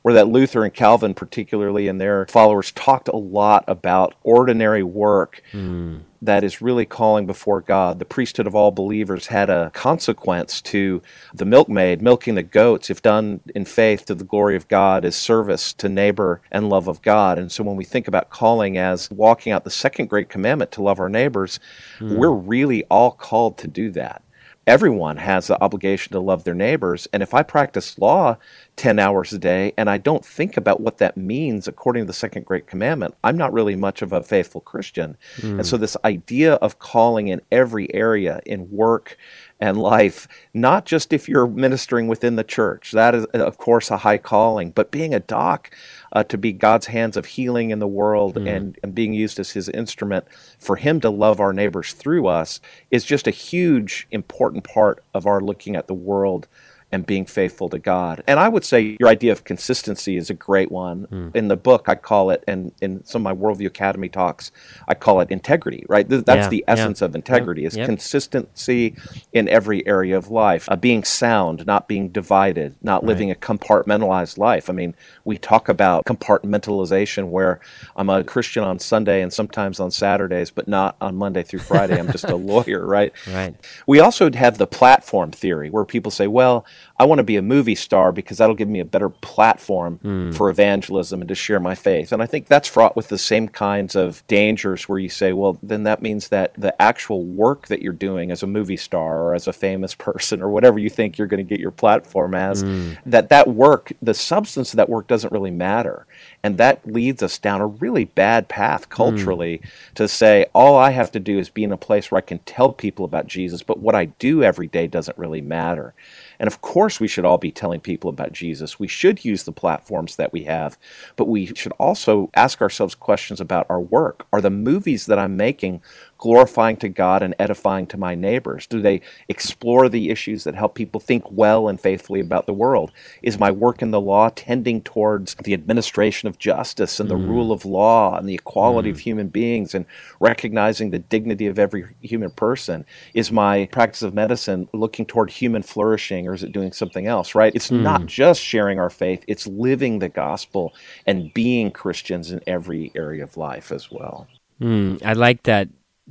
where 0.03 0.15
that 0.15 0.29
Luther 0.29 0.65
and 0.65 0.75
Calvin, 0.75 1.15
particularly 1.15 1.89
and 1.89 2.01
their 2.01 2.27
followers, 2.27 2.73
talked 2.73 3.09
a 3.09 3.17
lot 3.17 3.65
about 3.69 4.15
ordinary 4.23 4.83
work 4.83 5.43
mm. 5.53 6.01
that 6.21 6.45
is 6.45 6.61
really 6.61 6.85
calling 6.85 7.27
before 7.27 7.61
God. 7.61 7.99
The 7.99 8.05
priesthood 8.05 8.47
of 8.47 8.55
all 8.55 8.71
believers 8.71 9.29
had 9.29 9.49
a 9.49 9.71
consequence 9.71 10.61
to 10.63 11.01
the 11.33 11.45
milkmaid 11.45 12.03
milking 12.03 12.35
the 12.35 12.43
goats, 12.43 12.91
if 12.91 13.01
done 13.01 13.41
in 13.55 13.65
faith 13.65 14.05
to 14.07 14.15
the 14.15 14.25
glory 14.25 14.57
of 14.57 14.69
God, 14.69 15.05
as 15.05 15.17
service 15.17 15.73
to 15.75 15.89
neighbor 15.89 16.43
and 16.51 16.69
love 16.69 16.89
of 16.89 17.01
God. 17.03 17.39
And 17.39 17.51
so 17.51 17.65
when 17.65 17.77
we 17.77 17.85
think 17.85 18.09
about 18.09 18.31
calling 18.31 18.77
as 18.77 19.11
walking 19.11 19.53
out 19.53 19.65
the 19.65 19.71
second 19.71 20.07
great 20.07 20.29
commandment 20.29 20.73
to 20.73 20.83
love 20.83 21.01
our 21.01 21.09
neighbors, 21.09 21.61
mm. 21.99 22.17
we're 22.17 22.31
really 22.31 22.85
all 22.91 23.13
called 23.13 23.57
to 23.59 23.69
do 23.69 23.91
that 23.93 24.23
everyone 24.67 25.17
has 25.19 25.47
the 25.47 25.63
obligation 25.63 26.13
to 26.13 26.21
love 26.21 26.45
their 26.45 26.55
neighbors. 26.55 27.07
And 27.13 27.23
if 27.23 27.33
I 27.33 27.43
practice 27.43 27.99
law 27.99 28.37
10 28.75 28.99
hours 28.99 29.33
a 29.33 29.39
day 29.39 29.73
and 29.79 29.89
I 29.89 29.97
don't 29.99 30.25
think 30.25 30.57
about 30.57 30.81
what 30.81 30.99
that 30.99 31.17
means 31.17 31.69
according 31.69 32.03
to 32.03 32.07
the 32.07 32.13
second 32.13 32.47
great 32.47 32.67
commandment, 32.67 33.15
I'm 33.23 33.37
not 33.37 33.53
really 33.53 33.77
much 33.77 34.03
of 34.03 34.13
a 34.13 34.23
faithful 34.23 34.61
Christian. 34.61 35.17
Mm. 35.37 35.59
And 35.59 35.67
so, 35.67 35.77
this 35.77 35.97
idea 36.05 36.55
of 36.55 36.79
calling 36.79 37.29
in 37.29 37.41
every 37.53 37.93
area 37.95 38.41
in 38.45 38.71
work 38.71 39.17
and 39.61 39.79
life, 39.79 40.29
not 40.53 40.85
just 40.85 41.13
if 41.13 41.29
you're 41.29 41.47
ministering 41.47 42.09
within 42.09 42.37
the 42.37 42.45
church, 42.45 42.93
that 42.93 43.15
is, 43.15 43.25
of 43.27 43.57
course, 43.57 43.91
a 43.91 43.97
high 43.99 44.19
calling, 44.19 44.71
but 44.71 44.91
being 44.91 45.15
a 45.15 45.21
doc 45.21 45.71
uh, 46.13 46.23
to 46.25 46.37
be 46.37 46.53
God's 46.53 46.87
hands 46.87 47.17
of 47.17 47.25
healing 47.25 47.71
in 47.71 47.79
the 47.79 47.87
world 47.87 48.35
mm. 48.35 48.49
and, 48.49 48.79
and 48.83 48.95
being 48.95 49.15
used 49.15 49.39
as 49.39 49.53
his 49.53 49.69
instrument 49.71 50.27
for 50.59 50.77
him 50.77 51.01
to 51.01 51.11
love 51.11 51.41
our 51.41 51.53
neighbors 51.53 51.93
through 51.93 52.27
us 52.27 52.61
is 52.91 53.05
just 53.05 53.27
a 53.27 53.31
huge, 53.31 54.07
important 54.11 54.65
part 54.65 55.03
of 55.15 55.27
our 55.27 55.41
looking 55.41 55.75
at 55.75 55.87
the 55.87 55.95
world 55.95 56.49
and 56.93 57.05
being 57.05 57.27
faithful 57.27 57.69
to 57.69 57.79
God. 57.79 58.23
And 58.29 58.39
I 58.39 58.49
would 58.49 58.65
say 58.65 58.97
your 59.01 59.09
idea 59.09 59.33
of 59.33 59.43
consistency 59.43 60.17
is 60.17 60.31
a 60.31 60.35
great 60.35 60.71
one. 60.71 61.07
Mm. 61.11 61.37
In 61.37 61.49
the 61.49 61.57
book, 61.57 61.89
I 61.89 61.97
call 61.97 62.31
it, 62.31 62.45
and 62.47 62.73
in 62.81 63.05
some 63.05 63.27
of 63.27 63.37
my 63.37 63.45
Worldview 63.45 63.67
Academy 63.67 64.09
talks, 64.09 64.53
I 64.87 64.95
call 64.95 65.21
it 65.21 65.31
integrity, 65.31 65.85
right? 65.89 66.09
That's 66.09 66.27
yeah, 66.27 66.49
the 66.49 66.65
essence 66.69 67.01
yeah. 67.01 67.07
of 67.07 67.15
integrity 67.17 67.65
is 67.65 67.77
yep. 67.77 67.87
consistency 67.87 68.95
in 69.33 69.49
every 69.49 69.85
area 69.87 70.17
of 70.17 70.31
life, 70.31 70.69
uh, 70.71 70.77
being 70.77 71.03
sound, 71.03 71.67
not 71.67 71.89
being 71.89 72.09
divided, 72.11 72.77
not 72.83 73.03
right. 73.03 73.09
living 73.09 73.31
a 73.33 73.35
compartmentalized 73.35 74.39
life. 74.39 74.71
I 74.71 74.73
mean, 74.73 74.95
we 75.25 75.39
talk 75.39 75.69
about 75.69 76.05
compartmentalization 76.05 77.31
where 77.31 77.59
I'm 77.97 78.09
a 78.09 78.23
Christian 78.23 78.63
on 78.63 78.79
Sunday 78.79 79.23
and 79.23 79.33
sometimes 79.33 79.81
on 79.81 79.91
Saturdays, 79.91 80.53
but 80.53 80.69
not 80.69 80.97
on 81.01 81.17
Monday 81.17 81.43
through 81.43 81.61
Friday. 81.61 81.99
I'm 81.99 82.13
just 82.13 82.25
a 82.25 82.37
lawyer, 82.47 82.87
right? 82.87 83.13
Right. 83.27 83.57
We 83.89 83.99
also 83.99 84.31
have 84.31 84.59
the 84.59 84.69
platform 84.69 85.33
theory 85.33 85.69
where 85.69 85.85
people 85.85 86.13
say, 86.13 86.29
well, 86.29 86.65
I 86.99 87.05
want 87.05 87.19
to 87.19 87.25
be 87.25 87.37
a 87.37 87.43
movie 87.43 87.75
star 87.75 88.11
because 88.11 88.39
that'll 88.39 88.55
give 88.55 88.69
me 88.69 88.81
a 88.81 88.85
better 88.85 89.11
platform 89.11 90.01
mm. 90.03 90.35
for 90.35 90.49
evangelism 90.49 91.21
and 91.21 91.29
to 91.29 91.35
share 91.35 91.61
my 91.61 91.75
faith. 91.75 92.11
And 92.11 92.23
I 92.23 92.27
think 92.27 92.47
that's 92.47 92.69
fraught 92.69 92.97
with 92.97 93.09
the 93.09 93.19
same 93.19 93.49
kinds 93.49 93.95
of 93.95 94.27
dangers 94.29 94.89
where 94.89 94.99
you 94.99 95.11
say, 95.11 95.33
well, 95.35 95.59
then 95.63 95.83
that 95.83 96.01
means 96.01 96.29
that 96.29 96.55
the 96.55 96.81
actual 96.81 97.23
work 97.23 97.67
that 97.69 97.83
you're 97.83 97.93
doing 97.93 98.31
as 98.31 98.43
a 98.43 98.47
movie 98.47 98.79
star 98.79 99.23
or 99.23 99.35
as 99.35 99.47
a 99.47 99.53
famous 99.53 99.95
person 100.07 100.41
or 100.41 100.49
whatever 100.49 100.79
you 100.79 100.89
think 100.89 101.19
you're 101.19 101.27
going 101.27 101.45
to 101.45 101.49
get 101.49 101.61
your 101.61 101.71
platform 101.71 102.35
as, 102.35 102.65
mm. 102.65 102.97
that 103.05 103.29
that 103.29 103.49
work, 103.49 103.93
the 104.01 104.15
substance 104.15 104.73
of 104.73 104.79
that 104.79 104.89
work 104.89 105.07
doesn't 105.07 105.33
really 105.33 105.51
matter. 105.51 106.07
And 106.43 106.57
that 106.59 106.87
leads 106.87 107.23
us 107.23 107.39
down 107.39 107.61
a 107.61 107.67
really 107.67 108.05
bad 108.05 108.49
path 108.49 108.89
culturally 108.89 109.59
mm. 109.59 109.95
to 109.95 110.09
say, 110.09 110.47
all 110.55 110.77
I 110.77 110.91
have 110.91 111.13
to 111.13 111.21
do 111.21 111.39
is 111.39 111.51
be 111.51 111.65
in 111.65 111.73
a 111.73 111.77
place 111.77 112.11
where 112.11 112.19
I 112.19 112.23
can 112.23 112.39
tell 112.41 112.73
people 112.73 113.05
about 113.05 113.27
Jesus, 113.27 113.63
but 113.63 113.81
what 113.81 113.95
I 113.95 114.07
do 114.07 114.43
every 114.43 114.67
day 114.67 114.87
doesn't 114.87 115.19
really 115.19 115.41
matter. 115.43 115.93
And 116.39 116.47
of 116.47 116.61
course, 116.61 117.01
we 117.01 117.09
should 117.09 117.25
all 117.25 117.39
be 117.39 117.51
telling 117.51 117.81
people 117.81 118.11
about 118.11 118.33
Jesus. 118.33 118.79
We 118.79 118.89
should 118.89 119.25
use 119.25 119.45
the 119.45 119.53
platforms 119.53 120.17
that 120.17 120.33
we 120.33 120.45
have, 120.45 120.79
but 121.17 121.29
we 121.29 121.47
should 121.55 121.73
also 121.73 122.31
ask 122.35 122.61
ourselves 122.61 122.95
questions 122.95 123.41
about 123.41 123.67
our 123.69 123.81
work. 123.81 124.27
Are 124.33 124.41
the 124.41 124.51
movies 124.51 125.07
that 125.07 125.19
I'm 125.19 125.37
making 125.37 125.83
glorifying 126.19 126.77
to 126.79 126.89
God 126.89 127.23
and 127.23 127.35
edifying 127.39 127.87
to 127.89 127.97
my 127.97 128.15
neighbors? 128.15 128.67
Do 128.67 128.81
they 128.81 129.01
explore 129.29 129.89
the 129.89 130.11
issues 130.11 130.45
that 130.45 130.55
help 130.55 130.75
people 130.75 131.01
think 131.01 131.25
well 131.31 131.69
and 131.69 131.81
faithfully 131.81 132.21
about 132.21 132.47
the 132.47 132.53
world? 132.53 132.93
Is 133.23 133.39
my 133.39 133.51
work 133.51 133.83
in 133.83 133.91
the 133.91 134.01
law 134.01 134.31
tending 134.35 134.83
towards 134.83 135.35
the 135.37 135.55
administration 135.55 136.29
of 136.29 136.39
justice 136.39 137.01
and 137.01 137.11
the 137.11 137.17
mm. 137.17 137.29
rule 137.29 137.53
of 137.53 137.65
law 137.65 138.17
and 138.17 138.29
the 138.29 138.35
equality 138.35 138.91
mm. 138.91 138.93
of 138.93 138.99
human 139.01 139.29
beings 139.29 139.75
and 139.75 139.87
recognizing 140.21 140.91
the 140.91 140.99
dignity 140.99 141.47
of 141.47 141.59
every 141.59 141.85
human 142.01 142.31
person? 142.31 142.85
Is 143.15 143.31
my 143.31 143.67
practice 143.73 144.03
of 144.03 144.15
medicine 144.15 144.69
looking 144.73 145.07
toward 145.07 145.31
human 145.31 145.63
flourishing 145.63 146.27
or 146.29 146.35
is 146.35 146.43
it 146.43 146.53
doing 146.53 146.73
something 146.73 147.07
else, 147.07 147.35
right? 147.35 147.55
It's 147.55 147.71
mm. 147.71 147.83
not 147.83 148.07
just 148.07 148.41
sharing 148.41 148.79
our 148.79 148.91
faith, 148.91 149.25
it's 149.27 149.47
living 149.47 149.99
the 149.99 150.09
gospel 150.09 150.75
and 151.07 151.33
being 151.35 151.71
Christians 151.71 152.31
in 152.31 152.41
every 152.47 152.93
area 152.95 153.23
of 153.23 153.37
life 153.37 153.73
as 153.73 153.91
well. 153.91 154.27
Mm, 154.61 155.05
I 155.05 155.13
like 155.13 155.43
that 155.45 155.69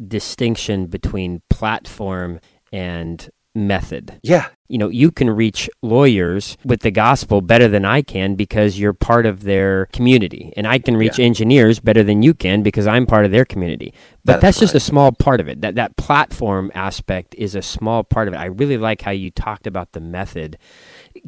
distinction 0.07 0.87
between 0.87 1.41
platform 1.49 2.39
and 2.71 3.29
method. 3.55 4.19
Yeah. 4.21 4.49
You 4.67 4.77
know, 4.77 4.89
you 4.89 5.11
can 5.11 5.29
reach 5.29 5.69
lawyers 5.81 6.57
with 6.65 6.81
the 6.81 6.91
gospel 6.91 7.41
better 7.41 7.67
than 7.67 7.85
I 7.85 8.01
can 8.01 8.35
because 8.35 8.79
you're 8.79 8.93
part 8.93 9.25
of 9.25 9.43
their 9.43 9.85
community. 9.87 10.51
And 10.57 10.67
I 10.67 10.79
can 10.79 10.97
reach 10.97 11.19
yeah. 11.19 11.25
engineers 11.25 11.79
better 11.79 12.03
than 12.03 12.21
you 12.21 12.33
can 12.33 12.63
because 12.63 12.85
I'm 12.85 13.05
part 13.05 13.25
of 13.25 13.31
their 13.31 13.45
community. 13.45 13.93
But 14.25 14.33
that's, 14.33 14.41
that's 14.41 14.59
just 14.59 14.73
right. 14.73 14.81
a 14.81 14.85
small 14.85 15.11
part 15.11 15.39
of 15.39 15.47
it. 15.47 15.61
That 15.61 15.75
that 15.75 15.95
platform 15.97 16.71
aspect 16.75 17.35
is 17.37 17.55
a 17.55 17.61
small 17.61 18.03
part 18.03 18.27
of 18.27 18.33
it. 18.33 18.37
I 18.37 18.45
really 18.45 18.77
like 18.77 19.01
how 19.01 19.11
you 19.11 19.31
talked 19.31 19.67
about 19.67 19.93
the 19.93 20.01
method. 20.01 20.57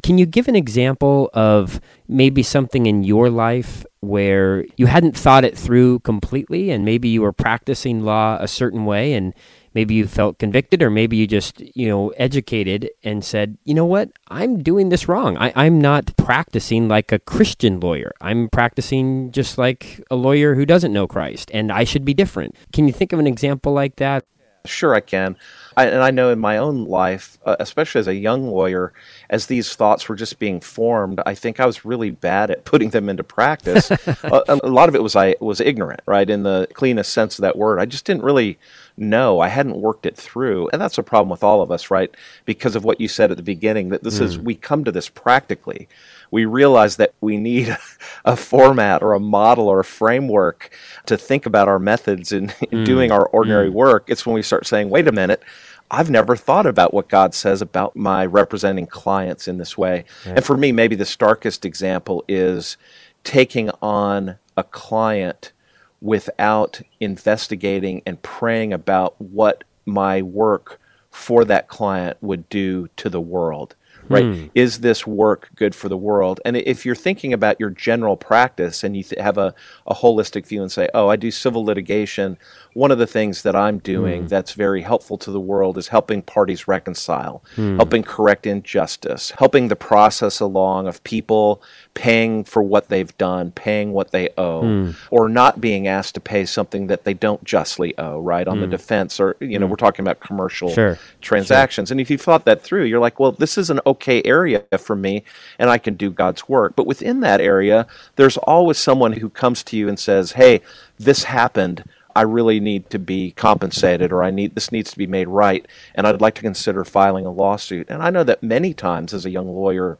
Can 0.02 0.18
you 0.18 0.26
give 0.26 0.48
an 0.48 0.56
example 0.56 1.30
of 1.34 1.80
maybe 2.06 2.42
something 2.42 2.86
in 2.86 3.04
your 3.04 3.30
life 3.30 3.84
where 4.00 4.64
you 4.76 4.86
hadn't 4.86 5.16
thought 5.16 5.44
it 5.44 5.58
through 5.58 6.00
completely 6.00 6.70
and 6.70 6.84
maybe 6.84 7.08
you 7.08 7.22
were 7.22 7.32
practicing 7.32 8.04
law 8.04 8.36
a 8.40 8.46
certain 8.46 8.84
way 8.84 9.12
and 9.12 9.34
maybe 9.74 9.94
you 9.94 10.06
felt 10.06 10.38
convicted 10.38 10.82
or 10.82 10.90
maybe 10.90 11.16
you 11.16 11.26
just 11.26 11.60
you 11.76 11.88
know 11.88 12.10
educated 12.10 12.90
and 13.02 13.24
said 13.24 13.58
you 13.64 13.74
know 13.74 13.84
what? 13.84 14.10
I'm 14.28 14.62
doing 14.62 14.88
this 14.88 15.08
wrong. 15.08 15.36
I, 15.36 15.52
i'm 15.56 15.80
not 15.80 16.16
practicing 16.16 16.88
like 16.88 17.10
a 17.12 17.18
christian 17.18 17.80
lawyer. 17.80 18.12
I'm 18.20 18.48
practicing 18.48 19.32
just 19.32 19.58
like 19.58 20.00
a 20.10 20.16
lawyer 20.16 20.54
who 20.54 20.64
doesn't 20.64 20.92
know 20.92 21.06
christ 21.06 21.50
and 21.52 21.72
i 21.72 21.84
should 21.84 22.04
be 22.04 22.14
different. 22.14 22.54
Can 22.72 22.86
you 22.86 22.92
think 22.92 23.12
of 23.12 23.18
an 23.18 23.26
example 23.26 23.72
like 23.72 23.96
that 23.96 24.24
sure 24.68 24.94
i 24.94 25.00
can 25.00 25.36
I, 25.78 25.84
and 25.86 26.02
I 26.02 26.10
know 26.10 26.30
in 26.30 26.40
my 26.40 26.56
own 26.56 26.86
life, 26.86 27.38
uh, 27.46 27.54
especially 27.60 28.00
as 28.00 28.08
a 28.08 28.14
young 28.14 28.48
lawyer, 28.48 28.92
as 29.30 29.46
these 29.46 29.76
thoughts 29.76 30.08
were 30.08 30.16
just 30.16 30.40
being 30.40 30.60
formed, 30.60 31.20
I 31.24 31.36
think 31.36 31.60
I 31.60 31.66
was 31.66 31.84
really 31.84 32.10
bad 32.10 32.50
at 32.50 32.64
putting 32.64 32.90
them 32.90 33.08
into 33.08 33.22
practice. 33.22 33.88
uh, 34.24 34.42
a 34.48 34.56
lot 34.68 34.88
of 34.88 34.96
it 34.96 35.04
was 35.04 35.14
I 35.14 35.36
was 35.38 35.60
ignorant, 35.60 36.00
right, 36.04 36.28
in 36.28 36.42
the 36.42 36.66
cleanest 36.74 37.12
sense 37.12 37.38
of 37.38 37.42
that 37.42 37.56
word. 37.56 37.78
I 37.78 37.86
just 37.86 38.04
didn't 38.04 38.24
really 38.24 38.58
know. 38.96 39.38
I 39.38 39.46
hadn't 39.46 39.80
worked 39.80 40.04
it 40.04 40.16
through, 40.16 40.68
and 40.72 40.82
that's 40.82 40.98
a 40.98 41.04
problem 41.04 41.30
with 41.30 41.44
all 41.44 41.62
of 41.62 41.70
us, 41.70 41.92
right? 41.92 42.12
Because 42.44 42.74
of 42.74 42.82
what 42.82 43.00
you 43.00 43.06
said 43.06 43.30
at 43.30 43.36
the 43.36 43.44
beginning, 43.44 43.90
that 43.90 44.02
this 44.02 44.18
mm. 44.18 44.22
is 44.22 44.36
we 44.36 44.56
come 44.56 44.82
to 44.82 44.90
this 44.90 45.08
practically 45.08 45.86
we 46.30 46.44
realize 46.44 46.96
that 46.96 47.14
we 47.20 47.36
need 47.36 47.76
a 48.24 48.36
format 48.36 49.02
or 49.02 49.14
a 49.14 49.20
model 49.20 49.68
or 49.68 49.80
a 49.80 49.84
framework 49.84 50.70
to 51.06 51.16
think 51.16 51.46
about 51.46 51.68
our 51.68 51.78
methods 51.78 52.32
in, 52.32 52.52
in 52.70 52.80
mm. 52.80 52.84
doing 52.84 53.10
our 53.10 53.26
ordinary 53.26 53.70
mm. 53.70 53.74
work. 53.74 54.04
It's 54.08 54.26
when 54.26 54.34
we 54.34 54.42
start 54.42 54.66
saying, 54.66 54.90
wait 54.90 55.08
a 55.08 55.12
minute, 55.12 55.42
I've 55.90 56.10
never 56.10 56.36
thought 56.36 56.66
about 56.66 56.92
what 56.92 57.08
God 57.08 57.34
says 57.34 57.62
about 57.62 57.96
my 57.96 58.26
representing 58.26 58.86
clients 58.86 59.48
in 59.48 59.56
this 59.56 59.78
way. 59.78 60.04
And 60.24 60.44
for 60.44 60.56
me, 60.56 60.70
maybe 60.70 60.96
the 60.96 61.06
starkest 61.06 61.64
example 61.64 62.24
is 62.28 62.76
taking 63.24 63.70
on 63.80 64.36
a 64.56 64.64
client 64.64 65.52
without 66.00 66.80
investigating 67.00 68.02
and 68.04 68.20
praying 68.22 68.72
about 68.72 69.18
what 69.20 69.64
my 69.86 70.22
work 70.22 70.78
for 71.18 71.44
that 71.44 71.68
client 71.68 72.16
would 72.20 72.48
do 72.48 72.88
to 72.96 73.10
the 73.10 73.20
world 73.20 73.74
right? 74.08 74.24
Mm. 74.24 74.50
Is 74.54 74.80
this 74.80 75.06
work 75.06 75.50
good 75.54 75.74
for 75.74 75.88
the 75.88 75.96
world? 75.96 76.40
And 76.44 76.56
if 76.56 76.84
you're 76.84 76.94
thinking 76.94 77.32
about 77.32 77.58
your 77.60 77.70
general 77.70 78.16
practice 78.16 78.82
and 78.82 78.96
you 78.96 79.02
th- 79.02 79.20
have 79.20 79.38
a, 79.38 79.54
a 79.86 79.94
holistic 79.94 80.46
view 80.46 80.62
and 80.62 80.72
say, 80.72 80.88
oh, 80.94 81.08
I 81.08 81.16
do 81.16 81.30
civil 81.30 81.64
litigation, 81.64 82.38
one 82.74 82.90
of 82.90 82.98
the 82.98 83.06
things 83.06 83.42
that 83.42 83.56
I'm 83.56 83.78
doing 83.78 84.24
mm. 84.24 84.28
that's 84.28 84.52
very 84.52 84.82
helpful 84.82 85.18
to 85.18 85.30
the 85.30 85.40
world 85.40 85.76
is 85.78 85.88
helping 85.88 86.22
parties 86.22 86.68
reconcile, 86.68 87.42
mm. 87.56 87.76
helping 87.76 88.02
correct 88.02 88.46
injustice, 88.46 89.32
helping 89.38 89.68
the 89.68 89.76
process 89.76 90.40
along 90.40 90.86
of 90.86 91.02
people 91.04 91.62
paying 91.94 92.44
for 92.44 92.62
what 92.62 92.88
they've 92.88 93.16
done, 93.18 93.50
paying 93.50 93.92
what 93.92 94.12
they 94.12 94.30
owe, 94.38 94.62
mm. 94.62 94.96
or 95.10 95.28
not 95.28 95.60
being 95.60 95.86
asked 95.86 96.14
to 96.14 96.20
pay 96.20 96.44
something 96.44 96.86
that 96.86 97.04
they 97.04 97.14
don't 97.14 97.42
justly 97.44 97.96
owe, 97.98 98.20
right? 98.20 98.46
On 98.46 98.60
the 98.60 98.66
hmm. 98.66 98.70
defense, 98.70 99.20
or, 99.20 99.36
you 99.40 99.58
know, 99.58 99.66
hmm. 99.66 99.70
we're 99.70 99.76
talking 99.76 100.04
about 100.04 100.20
commercial 100.20 100.70
sure. 100.70 100.98
Transactions. 101.20 101.88
Sure. 101.88 101.94
And 101.94 102.00
if 102.00 102.10
you 102.10 102.18
thought 102.18 102.44
that 102.44 102.62
through, 102.62 102.84
you're 102.84 103.00
like, 103.00 103.18
well, 103.18 103.32
this 103.32 103.58
is 103.58 103.70
an 103.70 103.80
okay 103.86 104.22
area 104.24 104.64
for 104.78 104.96
me, 104.96 105.24
and 105.58 105.70
I 105.70 105.78
can 105.78 105.94
do 105.94 106.10
God's 106.10 106.48
work. 106.48 106.74
But 106.76 106.86
within 106.86 107.20
that 107.20 107.40
area, 107.40 107.86
there's 108.16 108.36
always 108.36 108.78
someone 108.78 109.12
who 109.12 109.30
comes 109.30 109.62
to 109.64 109.76
you 109.76 109.88
and 109.88 109.98
says, 109.98 110.32
hey, 110.32 110.60
this 110.98 111.24
happened. 111.24 111.84
I 112.16 112.22
really 112.22 112.58
need 112.58 112.90
to 112.90 112.98
be 112.98 113.30
compensated 113.30 114.10
or 114.10 114.24
I 114.24 114.32
need 114.32 114.56
this 114.56 114.72
needs 114.72 114.90
to 114.90 114.98
be 114.98 115.06
made 115.06 115.28
right 115.28 115.64
and 115.94 116.04
I'd 116.04 116.20
like 116.20 116.34
to 116.34 116.42
consider 116.42 116.84
filing 116.84 117.24
a 117.26 117.30
lawsuit. 117.30 117.88
And 117.88 118.02
I 118.02 118.10
know 118.10 118.24
that 118.24 118.42
many 118.42 118.74
times 118.74 119.14
as 119.14 119.24
a 119.24 119.30
young 119.30 119.46
lawyer 119.46 119.96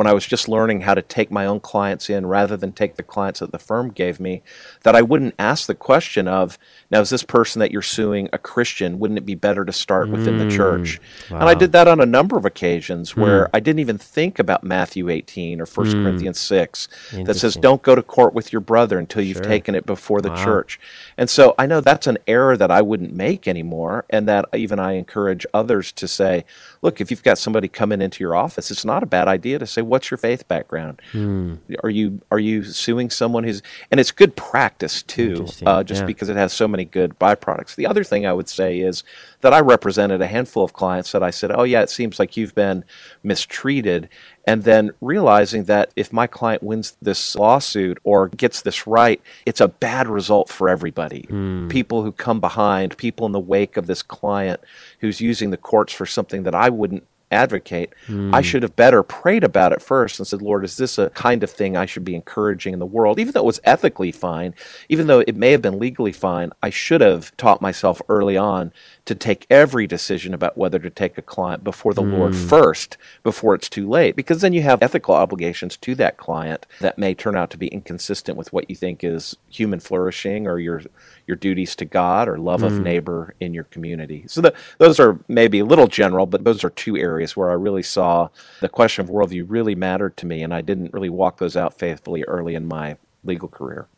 when 0.00 0.06
I 0.06 0.14
was 0.14 0.24
just 0.24 0.48
learning 0.48 0.80
how 0.80 0.94
to 0.94 1.02
take 1.02 1.30
my 1.30 1.44
own 1.44 1.60
clients 1.60 2.08
in 2.08 2.24
rather 2.24 2.56
than 2.56 2.72
take 2.72 2.96
the 2.96 3.02
clients 3.02 3.40
that 3.40 3.52
the 3.52 3.58
firm 3.58 3.90
gave 3.90 4.18
me, 4.18 4.42
that 4.82 4.96
I 4.96 5.02
wouldn't 5.02 5.34
ask 5.38 5.66
the 5.66 5.74
question 5.74 6.26
of, 6.26 6.56
now, 6.90 7.02
is 7.02 7.10
this 7.10 7.22
person 7.22 7.60
that 7.60 7.70
you're 7.70 7.82
suing 7.82 8.30
a 8.32 8.38
Christian? 8.38 8.98
Wouldn't 8.98 9.18
it 9.18 9.26
be 9.26 9.34
better 9.34 9.62
to 9.62 9.74
start 9.74 10.08
within 10.08 10.38
mm, 10.38 10.48
the 10.48 10.56
church? 10.56 10.98
Wow. 11.30 11.40
And 11.40 11.48
I 11.50 11.54
did 11.54 11.72
that 11.72 11.86
on 11.86 12.00
a 12.00 12.06
number 12.06 12.38
of 12.38 12.46
occasions 12.46 13.14
where 13.14 13.44
mm. 13.44 13.50
I 13.52 13.60
didn't 13.60 13.80
even 13.80 13.98
think 13.98 14.38
about 14.38 14.64
Matthew 14.64 15.10
18 15.10 15.60
or 15.60 15.66
1 15.66 15.86
mm. 15.86 15.92
Corinthians 16.02 16.40
6 16.40 16.88
that 17.26 17.36
says, 17.36 17.54
don't 17.56 17.82
go 17.82 17.94
to 17.94 18.02
court 18.02 18.32
with 18.32 18.54
your 18.54 18.60
brother 18.60 18.98
until 18.98 19.22
you've 19.22 19.36
sure. 19.36 19.44
taken 19.44 19.74
it 19.74 19.84
before 19.84 20.22
the 20.22 20.30
wow. 20.30 20.42
church. 20.42 20.80
And 21.18 21.28
so 21.28 21.54
I 21.58 21.66
know 21.66 21.82
that's 21.82 22.06
an 22.06 22.16
error 22.26 22.56
that 22.56 22.70
I 22.70 22.80
wouldn't 22.80 23.12
make 23.12 23.46
anymore, 23.46 24.06
and 24.08 24.26
that 24.26 24.46
even 24.54 24.80
I 24.80 24.92
encourage 24.92 25.44
others 25.52 25.92
to 25.92 26.08
say, 26.08 26.46
look, 26.80 27.02
if 27.02 27.10
you've 27.10 27.22
got 27.22 27.36
somebody 27.36 27.68
coming 27.68 28.00
into 28.00 28.24
your 28.24 28.34
office, 28.34 28.70
it's 28.70 28.86
not 28.86 29.02
a 29.02 29.06
bad 29.06 29.28
idea 29.28 29.58
to 29.58 29.66
say, 29.66 29.82
what's 29.90 30.10
your 30.10 30.18
faith 30.18 30.46
background? 30.48 31.02
Hmm. 31.12 31.56
Are 31.82 31.90
you 31.90 32.22
are 32.30 32.38
you 32.38 32.62
suing 32.62 33.10
someone 33.10 33.44
who's 33.44 33.60
and 33.90 33.98
it's 33.98 34.12
good 34.12 34.36
practice 34.36 35.02
too, 35.02 35.46
uh, 35.66 35.82
just 35.82 36.02
yeah. 36.02 36.06
because 36.06 36.28
it 36.28 36.36
has 36.36 36.52
so 36.52 36.68
many 36.68 36.84
good 36.84 37.18
byproducts. 37.18 37.74
The 37.74 37.86
other 37.86 38.04
thing 38.04 38.24
I 38.24 38.32
would 38.32 38.48
say 38.48 38.78
is 38.78 39.02
that 39.40 39.52
I 39.52 39.60
represented 39.60 40.22
a 40.22 40.26
handful 40.26 40.62
of 40.62 40.72
clients 40.72 41.12
that 41.12 41.22
I 41.22 41.30
said, 41.30 41.50
oh 41.50 41.64
yeah, 41.64 41.82
it 41.82 41.90
seems 41.90 42.18
like 42.18 42.36
you've 42.36 42.54
been 42.54 42.84
mistreated, 43.22 44.08
and 44.46 44.64
then 44.64 44.92
realizing 45.00 45.64
that 45.64 45.90
if 45.96 46.12
my 46.12 46.26
client 46.26 46.62
wins 46.62 46.96
this 47.02 47.34
lawsuit 47.34 47.98
or 48.04 48.28
gets 48.28 48.62
this 48.62 48.86
right, 48.86 49.20
it's 49.44 49.60
a 49.60 49.68
bad 49.68 50.08
result 50.08 50.48
for 50.48 50.68
everybody. 50.68 51.26
Mm. 51.28 51.68
People 51.68 52.02
who 52.02 52.12
come 52.12 52.40
behind, 52.40 52.96
people 52.96 53.26
in 53.26 53.32
the 53.32 53.40
wake 53.40 53.76
of 53.76 53.86
this 53.86 54.02
client 54.02 54.60
who's 55.00 55.20
using 55.20 55.50
the 55.50 55.56
courts 55.56 55.92
for 55.92 56.06
something 56.06 56.44
that 56.44 56.54
I 56.54 56.70
wouldn't 56.70 57.04
advocate, 57.30 57.94
mm. 58.06 58.34
I 58.34 58.42
should 58.42 58.62
have 58.62 58.76
better 58.76 59.02
prayed 59.02 59.44
about 59.44 59.72
it 59.72 59.82
first 59.82 60.18
and 60.18 60.26
said, 60.26 60.42
Lord, 60.42 60.64
is 60.64 60.76
this 60.76 60.98
a 60.98 61.10
kind 61.10 61.42
of 61.42 61.50
thing 61.50 61.76
I 61.76 61.86
should 61.86 62.04
be 62.04 62.14
encouraging 62.14 62.72
in 62.72 62.78
the 62.78 62.86
world? 62.86 63.18
Even 63.18 63.32
though 63.32 63.40
it 63.40 63.46
was 63.46 63.60
ethically 63.64 64.12
fine, 64.12 64.54
even 64.88 65.06
though 65.06 65.20
it 65.20 65.36
may 65.36 65.52
have 65.52 65.62
been 65.62 65.78
legally 65.78 66.12
fine, 66.12 66.50
I 66.62 66.70
should 66.70 67.00
have 67.00 67.36
taught 67.36 67.62
myself 67.62 68.02
early 68.08 68.36
on 68.36 68.72
to 69.10 69.14
take 69.16 69.44
every 69.50 69.88
decision 69.88 70.32
about 70.32 70.56
whether 70.56 70.78
to 70.78 70.88
take 70.88 71.18
a 71.18 71.22
client 71.22 71.64
before 71.64 71.92
the 71.92 72.00
mm. 72.00 72.16
Lord 72.16 72.36
first, 72.36 72.96
before 73.24 73.56
it's 73.56 73.68
too 73.68 73.88
late, 73.88 74.14
because 74.14 74.40
then 74.40 74.52
you 74.52 74.62
have 74.62 74.80
ethical 74.84 75.16
obligations 75.16 75.76
to 75.78 75.96
that 75.96 76.16
client 76.16 76.64
that 76.78 76.96
may 76.96 77.12
turn 77.12 77.34
out 77.34 77.50
to 77.50 77.58
be 77.58 77.66
inconsistent 77.66 78.38
with 78.38 78.52
what 78.52 78.70
you 78.70 78.76
think 78.76 79.02
is 79.02 79.36
human 79.48 79.80
flourishing 79.80 80.46
or 80.46 80.60
your 80.60 80.82
your 81.26 81.36
duties 81.36 81.74
to 81.74 81.84
God 81.84 82.28
or 82.28 82.38
love 82.38 82.60
mm. 82.60 82.66
of 82.66 82.78
neighbor 82.78 83.34
in 83.40 83.52
your 83.52 83.64
community. 83.64 84.26
So 84.28 84.42
the, 84.42 84.54
those 84.78 85.00
are 85.00 85.18
maybe 85.26 85.58
a 85.58 85.64
little 85.64 85.88
general, 85.88 86.26
but 86.26 86.44
those 86.44 86.62
are 86.62 86.70
two 86.70 86.96
areas 86.96 87.36
where 87.36 87.50
I 87.50 87.54
really 87.54 87.82
saw 87.82 88.28
the 88.60 88.68
question 88.68 89.04
of 89.04 89.10
worldview 89.10 89.44
really 89.48 89.74
mattered 89.74 90.16
to 90.18 90.26
me, 90.26 90.44
and 90.44 90.54
I 90.54 90.60
didn't 90.60 90.92
really 90.92 91.10
walk 91.10 91.38
those 91.38 91.56
out 91.56 91.76
faithfully 91.76 92.22
early 92.28 92.54
in 92.54 92.68
my 92.68 92.96
legal 93.24 93.48
career. 93.48 93.88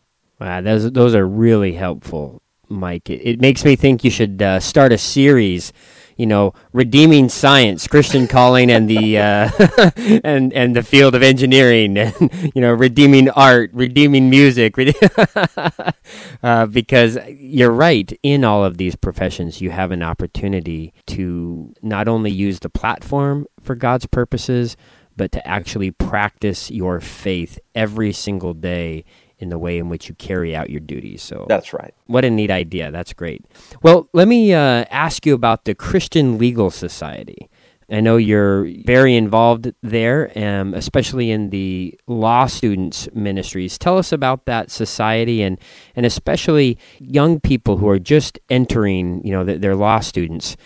Wow, 0.41 0.63
those 0.63 0.91
those 0.91 1.15
are 1.15 1.27
really 1.27 1.75
helpful 1.75 2.42
Mike. 2.73 3.09
It, 3.11 3.21
it 3.23 3.41
makes 3.41 3.65
me 3.65 3.77
think 3.77 4.05
you 4.05 4.11
should 4.11 4.41
uh, 4.43 4.61
start 4.61 4.93
a 4.93 4.99
series. 4.99 5.73
You 6.17 6.27
know, 6.27 6.53
redeeming 6.73 7.31
science, 7.31 7.89
Christian 7.89 8.29
calling, 8.29 8.71
and 8.71 8.89
the 8.89 9.19
uh, 9.19 9.51
and 10.25 10.53
and 10.53 10.77
the 10.77 10.83
field 10.83 11.15
of 11.15 11.23
engineering, 11.23 11.97
and 11.97 12.15
you 12.55 12.61
know, 12.61 12.73
redeeming 12.73 13.31
art, 13.31 13.71
redeeming 13.73 14.29
music, 14.29 14.75
uh, 16.43 16.67
because 16.67 17.19
you're 17.29 17.71
right. 17.71 18.13
In 18.23 18.45
all 18.45 18.63
of 18.63 18.77
these 18.77 18.95
professions, 18.95 19.63
you 19.63 19.71
have 19.71 19.91
an 19.91 20.03
opportunity 20.03 20.93
to 21.07 21.73
not 21.83 22.09
only 22.09 22.31
use 22.31 22.61
the 22.61 22.71
platform 22.71 23.47
for 23.61 23.75
God's 23.75 24.07
purposes, 24.07 24.77
but 25.17 25.33
to 25.33 25.47
actually 25.49 25.91
practice 25.91 26.71
your 26.71 27.01
faith 27.01 27.59
every 27.75 28.13
single 28.13 28.55
day 28.55 29.05
in 29.43 29.49
the 29.49 29.59
way 29.59 29.77
in 29.77 29.89
which 29.89 30.09
you 30.09 30.15
carry 30.15 30.55
out 30.57 30.71
your 30.71 30.81
duties. 30.81 31.23
So 31.23 31.47
that's 31.49 31.73
right. 31.73 31.93
What 32.07 32.25
a 32.25 32.31
neat 32.31 32.51
idea. 32.51 32.91
That's 32.91 33.13
great. 33.13 33.45
Well, 33.83 34.09
let 34.13 34.29
me 34.29 34.55
uh, 34.55 34.85
ask 34.91 35.27
you 35.27 35.35
about 35.35 35.65
the 35.65 35.75
Christian 35.75 36.39
Legal 36.39 36.71
Society. 36.71 37.51
I 37.91 38.01
know 38.01 38.17
you're 38.17 38.71
very 38.87 39.17
involved 39.17 39.71
there, 39.83 40.33
um, 40.35 40.73
especially 40.73 41.31
in 41.31 41.51
the 41.51 41.99
law 42.07 42.47
students 42.47 43.07
ministries. 43.13 43.77
Tell 43.77 43.99
us 43.99 44.13
about 44.13 44.47
that 44.47 44.71
society 44.71 45.43
and, 45.43 45.59
and 45.95 46.07
especially 46.07 46.79
young 46.99 47.39
people 47.39 47.77
who 47.77 47.89
are 47.91 47.99
just 47.99 48.39
entering, 48.49 49.23
you 49.27 49.33
know, 49.33 49.45
their 49.45 49.77
law 49.77 50.01
students 50.01 50.57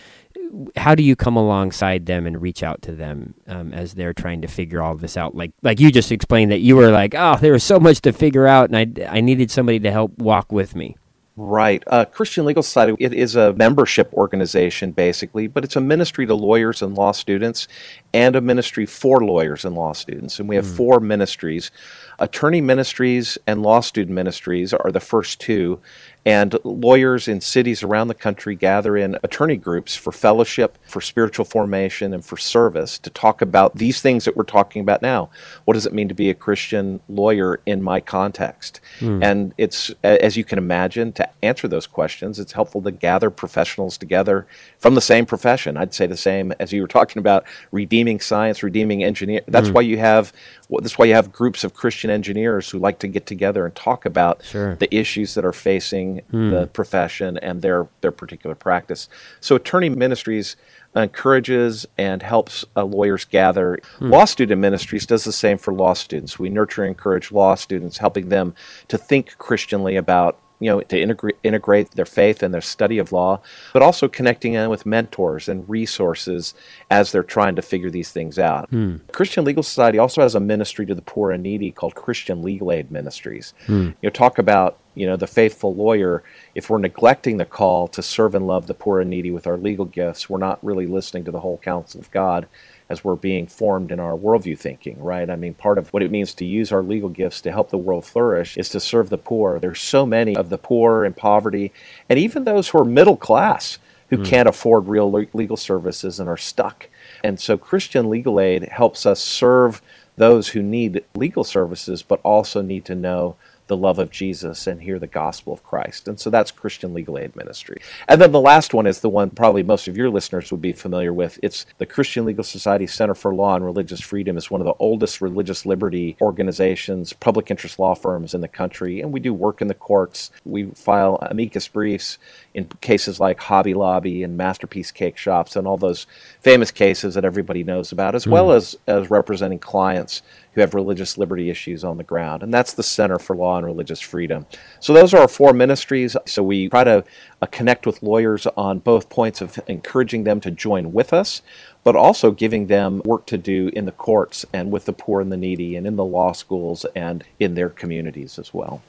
how 0.76 0.94
do 0.94 1.02
you 1.02 1.16
come 1.16 1.36
alongside 1.36 2.06
them 2.06 2.26
and 2.26 2.40
reach 2.40 2.62
out 2.62 2.82
to 2.82 2.92
them 2.92 3.34
um, 3.46 3.72
as 3.72 3.94
they're 3.94 4.14
trying 4.14 4.42
to 4.42 4.48
figure 4.48 4.82
all 4.82 4.96
this 4.96 5.16
out? 5.16 5.34
Like 5.34 5.52
like 5.62 5.80
you 5.80 5.90
just 5.90 6.12
explained 6.12 6.50
that 6.52 6.60
you 6.60 6.76
were 6.76 6.90
like, 6.90 7.14
oh, 7.14 7.36
there 7.36 7.52
was 7.52 7.64
so 7.64 7.78
much 7.78 8.00
to 8.02 8.12
figure 8.12 8.46
out, 8.46 8.70
and 8.70 9.00
I 9.00 9.16
I 9.16 9.20
needed 9.20 9.50
somebody 9.50 9.80
to 9.80 9.90
help 9.90 10.18
walk 10.18 10.52
with 10.52 10.74
me. 10.74 10.96
Right. 11.38 11.84
Uh, 11.86 12.06
Christian 12.06 12.46
Legal 12.46 12.62
Society, 12.62 12.96
it 12.98 13.12
is 13.12 13.36
a 13.36 13.52
membership 13.52 14.10
organization 14.14 14.92
basically, 14.92 15.48
but 15.48 15.64
it's 15.64 15.76
a 15.76 15.82
ministry 15.82 16.24
to 16.24 16.34
lawyers 16.34 16.80
and 16.80 16.96
law 16.96 17.12
students 17.12 17.68
and 18.14 18.34
a 18.34 18.40
ministry 18.40 18.86
for 18.86 19.22
lawyers 19.22 19.66
and 19.66 19.76
law 19.76 19.92
students. 19.92 20.40
And 20.40 20.48
we 20.48 20.56
have 20.56 20.64
mm. 20.64 20.76
four 20.76 20.98
ministries. 20.98 21.70
Attorney 22.18 22.62
ministries 22.62 23.36
and 23.46 23.62
law 23.62 23.80
student 23.80 24.14
ministries 24.14 24.72
are 24.72 24.90
the 24.90 24.98
first 24.98 25.38
two. 25.38 25.78
And 26.26 26.58
lawyers 26.64 27.28
in 27.28 27.40
cities 27.40 27.84
around 27.84 28.08
the 28.08 28.14
country 28.14 28.56
gather 28.56 28.96
in 28.96 29.16
attorney 29.22 29.56
groups 29.56 29.94
for 29.94 30.10
fellowship, 30.10 30.76
for 30.84 31.00
spiritual 31.00 31.44
formation, 31.44 32.12
and 32.12 32.24
for 32.24 32.36
service 32.36 32.98
to 32.98 33.10
talk 33.10 33.40
about 33.40 33.76
these 33.76 34.02
things 34.02 34.24
that 34.24 34.36
we're 34.36 34.42
talking 34.42 34.82
about 34.82 35.02
now. 35.02 35.30
What 35.64 35.74
does 35.74 35.86
it 35.86 35.94
mean 35.94 36.08
to 36.08 36.14
be 36.14 36.28
a 36.28 36.34
Christian 36.34 37.00
lawyer 37.08 37.60
in 37.64 37.80
my 37.80 38.00
context? 38.00 38.80
Mm. 38.98 39.24
And 39.24 39.54
it's, 39.56 39.92
as 40.02 40.36
you 40.36 40.42
can 40.42 40.58
imagine, 40.58 41.12
to 41.12 41.28
answer 41.44 41.68
those 41.68 41.86
questions, 41.86 42.40
it's 42.40 42.52
helpful 42.52 42.82
to 42.82 42.90
gather 42.90 43.30
professionals 43.30 43.96
together 43.96 44.48
from 44.78 44.96
the 44.96 45.00
same 45.00 45.26
profession. 45.26 45.76
I'd 45.76 45.94
say 45.94 46.08
the 46.08 46.16
same 46.16 46.52
as 46.58 46.72
you 46.72 46.82
were 46.82 46.88
talking 46.88 47.20
about 47.20 47.44
redeeming 47.70 48.18
science, 48.18 48.64
redeeming 48.64 49.04
engineer. 49.04 49.42
That's 49.46 49.68
mm. 49.68 49.74
why 49.74 49.82
you 49.82 49.98
have 49.98 50.32
that's 50.68 50.98
why 50.98 51.04
you 51.04 51.14
have 51.14 51.32
groups 51.32 51.64
of 51.64 51.74
Christian 51.74 52.10
engineers 52.10 52.70
who 52.70 52.78
like 52.78 52.98
to 53.00 53.08
get 53.08 53.26
together 53.26 53.64
and 53.64 53.74
talk 53.74 54.04
about 54.04 54.44
sure. 54.44 54.74
the 54.76 54.94
issues 54.94 55.34
that 55.34 55.44
are 55.44 55.52
facing 55.52 56.22
mm. 56.32 56.50
the 56.50 56.66
profession 56.68 57.38
and 57.38 57.62
their 57.62 57.88
their 58.00 58.12
particular 58.12 58.54
practice. 58.54 59.08
So 59.40 59.56
attorney 59.56 59.88
ministries 59.88 60.56
encourages 60.94 61.86
and 61.98 62.22
helps 62.22 62.64
uh, 62.74 62.84
lawyers 62.84 63.24
gather. 63.24 63.78
Mm. 63.98 64.10
Law 64.10 64.24
student 64.24 64.60
ministries 64.60 65.06
does 65.06 65.24
the 65.24 65.32
same 65.32 65.58
for 65.58 65.72
law 65.72 65.92
students. 65.92 66.38
We 66.38 66.48
nurture 66.48 66.82
and 66.82 66.88
encourage 66.88 67.30
law 67.30 67.54
students, 67.54 67.98
helping 67.98 68.28
them 68.28 68.54
to 68.88 68.98
think 68.98 69.36
Christianly 69.38 69.96
about 69.96 70.38
you 70.58 70.70
know, 70.70 70.80
to 70.80 71.00
integrate, 71.00 71.36
integrate 71.42 71.90
their 71.92 72.06
faith 72.06 72.42
and 72.42 72.52
their 72.52 72.60
study 72.60 72.98
of 72.98 73.12
law, 73.12 73.40
but 73.72 73.82
also 73.82 74.08
connecting 74.08 74.54
them 74.54 74.70
with 74.70 74.86
mentors 74.86 75.48
and 75.48 75.68
resources 75.68 76.54
as 76.90 77.12
they're 77.12 77.22
trying 77.22 77.56
to 77.56 77.62
figure 77.62 77.90
these 77.90 78.10
things 78.10 78.38
out. 78.38 78.68
Hmm. 78.70 78.96
Christian 79.12 79.44
Legal 79.44 79.62
Society 79.62 79.98
also 79.98 80.22
has 80.22 80.34
a 80.34 80.40
ministry 80.40 80.86
to 80.86 80.94
the 80.94 81.02
poor 81.02 81.30
and 81.30 81.42
needy 81.42 81.70
called 81.70 81.94
Christian 81.94 82.42
Legal 82.42 82.72
Aid 82.72 82.90
Ministries. 82.90 83.52
Hmm. 83.66 83.90
You 84.00 84.04
know, 84.04 84.10
talk 84.10 84.38
about 84.38 84.78
you 84.94 85.06
know 85.06 85.16
the 85.16 85.26
faithful 85.26 85.74
lawyer. 85.74 86.22
If 86.54 86.70
we're 86.70 86.78
neglecting 86.78 87.36
the 87.36 87.44
call 87.44 87.86
to 87.88 88.02
serve 88.02 88.34
and 88.34 88.46
love 88.46 88.66
the 88.66 88.74
poor 88.74 89.00
and 89.00 89.10
needy 89.10 89.30
with 89.30 89.46
our 89.46 89.58
legal 89.58 89.84
gifts, 89.84 90.30
we're 90.30 90.38
not 90.38 90.64
really 90.64 90.86
listening 90.86 91.24
to 91.24 91.30
the 91.30 91.40
whole 91.40 91.58
counsel 91.58 92.00
of 92.00 92.10
God 92.10 92.48
as 92.88 93.02
we're 93.02 93.16
being 93.16 93.46
formed 93.46 93.90
in 93.90 93.98
our 93.98 94.16
worldview 94.16 94.58
thinking, 94.58 95.02
right? 95.02 95.28
I 95.28 95.36
mean, 95.36 95.54
part 95.54 95.78
of 95.78 95.92
what 95.92 96.02
it 96.02 96.10
means 96.10 96.34
to 96.34 96.44
use 96.44 96.70
our 96.70 96.82
legal 96.82 97.08
gifts 97.08 97.40
to 97.42 97.52
help 97.52 97.70
the 97.70 97.78
world 97.78 98.04
flourish 98.04 98.56
is 98.56 98.68
to 98.70 98.80
serve 98.80 99.08
the 99.08 99.18
poor. 99.18 99.58
There's 99.58 99.80
so 99.80 100.06
many 100.06 100.36
of 100.36 100.50
the 100.50 100.58
poor 100.58 101.04
and 101.04 101.16
poverty, 101.16 101.72
and 102.08 102.18
even 102.18 102.44
those 102.44 102.68
who 102.68 102.78
are 102.78 102.84
middle 102.84 103.16
class 103.16 103.78
who 104.10 104.18
mm. 104.18 104.24
can't 104.24 104.48
afford 104.48 104.86
real 104.86 105.10
legal 105.10 105.56
services 105.56 106.20
and 106.20 106.28
are 106.28 106.36
stuck. 106.36 106.88
And 107.24 107.40
so 107.40 107.58
Christian 107.58 108.08
legal 108.08 108.38
aid 108.38 108.64
helps 108.64 109.04
us 109.04 109.20
serve 109.20 109.82
those 110.16 110.48
who 110.48 110.62
need 110.62 111.04
legal 111.14 111.44
services, 111.44 112.02
but 112.02 112.20
also 112.22 112.62
need 112.62 112.84
to 112.86 112.94
know 112.94 113.36
the 113.66 113.76
love 113.76 113.98
of 113.98 114.10
Jesus 114.10 114.66
and 114.66 114.82
hear 114.82 114.98
the 114.98 115.06
gospel 115.06 115.52
of 115.52 115.64
Christ. 115.64 116.08
And 116.08 116.18
so 116.20 116.30
that's 116.30 116.50
Christian 116.50 116.94
Legal 116.94 117.18
Aid 117.18 117.34
Ministry. 117.34 117.80
And 118.08 118.20
then 118.20 118.32
the 118.32 118.40
last 118.40 118.72
one 118.72 118.86
is 118.86 119.00
the 119.00 119.08
one 119.08 119.30
probably 119.30 119.62
most 119.62 119.88
of 119.88 119.96
your 119.96 120.10
listeners 120.10 120.50
would 120.50 120.62
be 120.62 120.72
familiar 120.72 121.12
with. 121.12 121.38
It's 121.42 121.66
the 121.78 121.86
Christian 121.86 122.24
Legal 122.24 122.44
Society 122.44 122.86
Center 122.86 123.14
for 123.14 123.34
Law 123.34 123.56
and 123.56 123.64
Religious 123.64 124.00
Freedom 124.00 124.36
is 124.36 124.50
one 124.50 124.60
of 124.60 124.66
the 124.66 124.74
oldest 124.78 125.20
religious 125.20 125.66
liberty 125.66 126.16
organizations, 126.20 127.12
public 127.12 127.50
interest 127.50 127.78
law 127.78 127.94
firms 127.94 128.34
in 128.34 128.40
the 128.40 128.48
country, 128.48 129.00
and 129.00 129.12
we 129.12 129.20
do 129.20 129.34
work 129.34 129.60
in 129.60 129.68
the 129.68 129.74
courts. 129.74 130.30
We 130.44 130.66
file 130.70 131.18
amicus 131.22 131.68
briefs 131.68 132.18
in 132.54 132.66
cases 132.80 133.20
like 133.20 133.40
Hobby 133.40 133.74
Lobby 133.74 134.22
and 134.22 134.36
Masterpiece 134.36 134.90
Cake 134.90 135.16
Shops 135.16 135.56
and 135.56 135.66
all 135.66 135.76
those 135.76 136.06
famous 136.40 136.70
cases 136.70 137.14
that 137.14 137.24
everybody 137.24 137.64
knows 137.64 137.92
about, 137.92 138.14
as 138.14 138.24
mm. 138.24 138.32
well 138.32 138.52
as 138.52 138.76
as 138.86 139.10
representing 139.10 139.58
clients 139.58 140.22
who 140.56 140.62
have 140.62 140.72
religious 140.72 141.18
liberty 141.18 141.50
issues 141.50 141.84
on 141.84 141.98
the 141.98 142.02
ground. 142.02 142.42
And 142.42 142.52
that's 142.52 142.72
the 142.72 142.82
Center 142.82 143.18
for 143.18 143.36
Law 143.36 143.58
and 143.58 143.66
Religious 143.66 144.00
Freedom. 144.00 144.46
So 144.80 144.94
those 144.94 145.12
are 145.12 145.18
our 145.18 145.28
four 145.28 145.52
ministries. 145.52 146.16
So 146.24 146.42
we 146.42 146.70
try 146.70 146.82
to 146.82 147.04
uh, 147.42 147.46
connect 147.46 147.86
with 147.86 148.02
lawyers 148.02 148.46
on 148.56 148.78
both 148.78 149.10
points 149.10 149.42
of 149.42 149.60
encouraging 149.68 150.24
them 150.24 150.40
to 150.40 150.50
join 150.50 150.94
with 150.94 151.12
us, 151.12 151.42
but 151.84 151.94
also 151.94 152.30
giving 152.30 152.68
them 152.68 153.02
work 153.04 153.26
to 153.26 153.36
do 153.36 153.70
in 153.74 153.84
the 153.84 153.92
courts 153.92 154.46
and 154.54 154.70
with 154.70 154.86
the 154.86 154.94
poor 154.94 155.20
and 155.20 155.30
the 155.30 155.36
needy 155.36 155.76
and 155.76 155.86
in 155.86 155.96
the 155.96 156.04
law 156.04 156.32
schools 156.32 156.86
and 156.96 157.22
in 157.38 157.54
their 157.54 157.68
communities 157.68 158.38
as 158.38 158.54
well. 158.54 158.80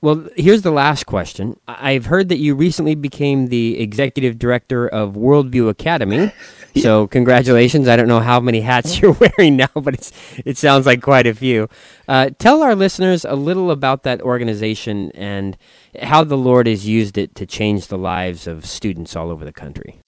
Well, 0.00 0.28
here's 0.36 0.62
the 0.62 0.70
last 0.70 1.06
question. 1.06 1.58
I've 1.66 2.06
heard 2.06 2.28
that 2.28 2.38
you 2.38 2.54
recently 2.54 2.94
became 2.94 3.48
the 3.48 3.80
executive 3.80 4.38
director 4.38 4.88
of 4.88 5.14
Worldview 5.14 5.68
Academy. 5.68 6.32
So, 6.76 7.08
congratulations. 7.08 7.88
I 7.88 7.96
don't 7.96 8.06
know 8.06 8.20
how 8.20 8.38
many 8.38 8.60
hats 8.60 9.00
you're 9.00 9.12
wearing 9.38 9.56
now, 9.56 9.70
but 9.74 9.94
it's, 9.94 10.12
it 10.44 10.56
sounds 10.56 10.86
like 10.86 11.02
quite 11.02 11.26
a 11.26 11.34
few. 11.34 11.68
Uh, 12.06 12.30
tell 12.38 12.62
our 12.62 12.76
listeners 12.76 13.24
a 13.24 13.34
little 13.34 13.72
about 13.72 14.04
that 14.04 14.20
organization 14.20 15.10
and 15.12 15.56
how 16.00 16.22
the 16.22 16.36
Lord 16.36 16.68
has 16.68 16.86
used 16.86 17.18
it 17.18 17.34
to 17.36 17.46
change 17.46 17.88
the 17.88 17.98
lives 17.98 18.46
of 18.46 18.64
students 18.64 19.16
all 19.16 19.30
over 19.30 19.44
the 19.44 19.52
country. 19.52 19.98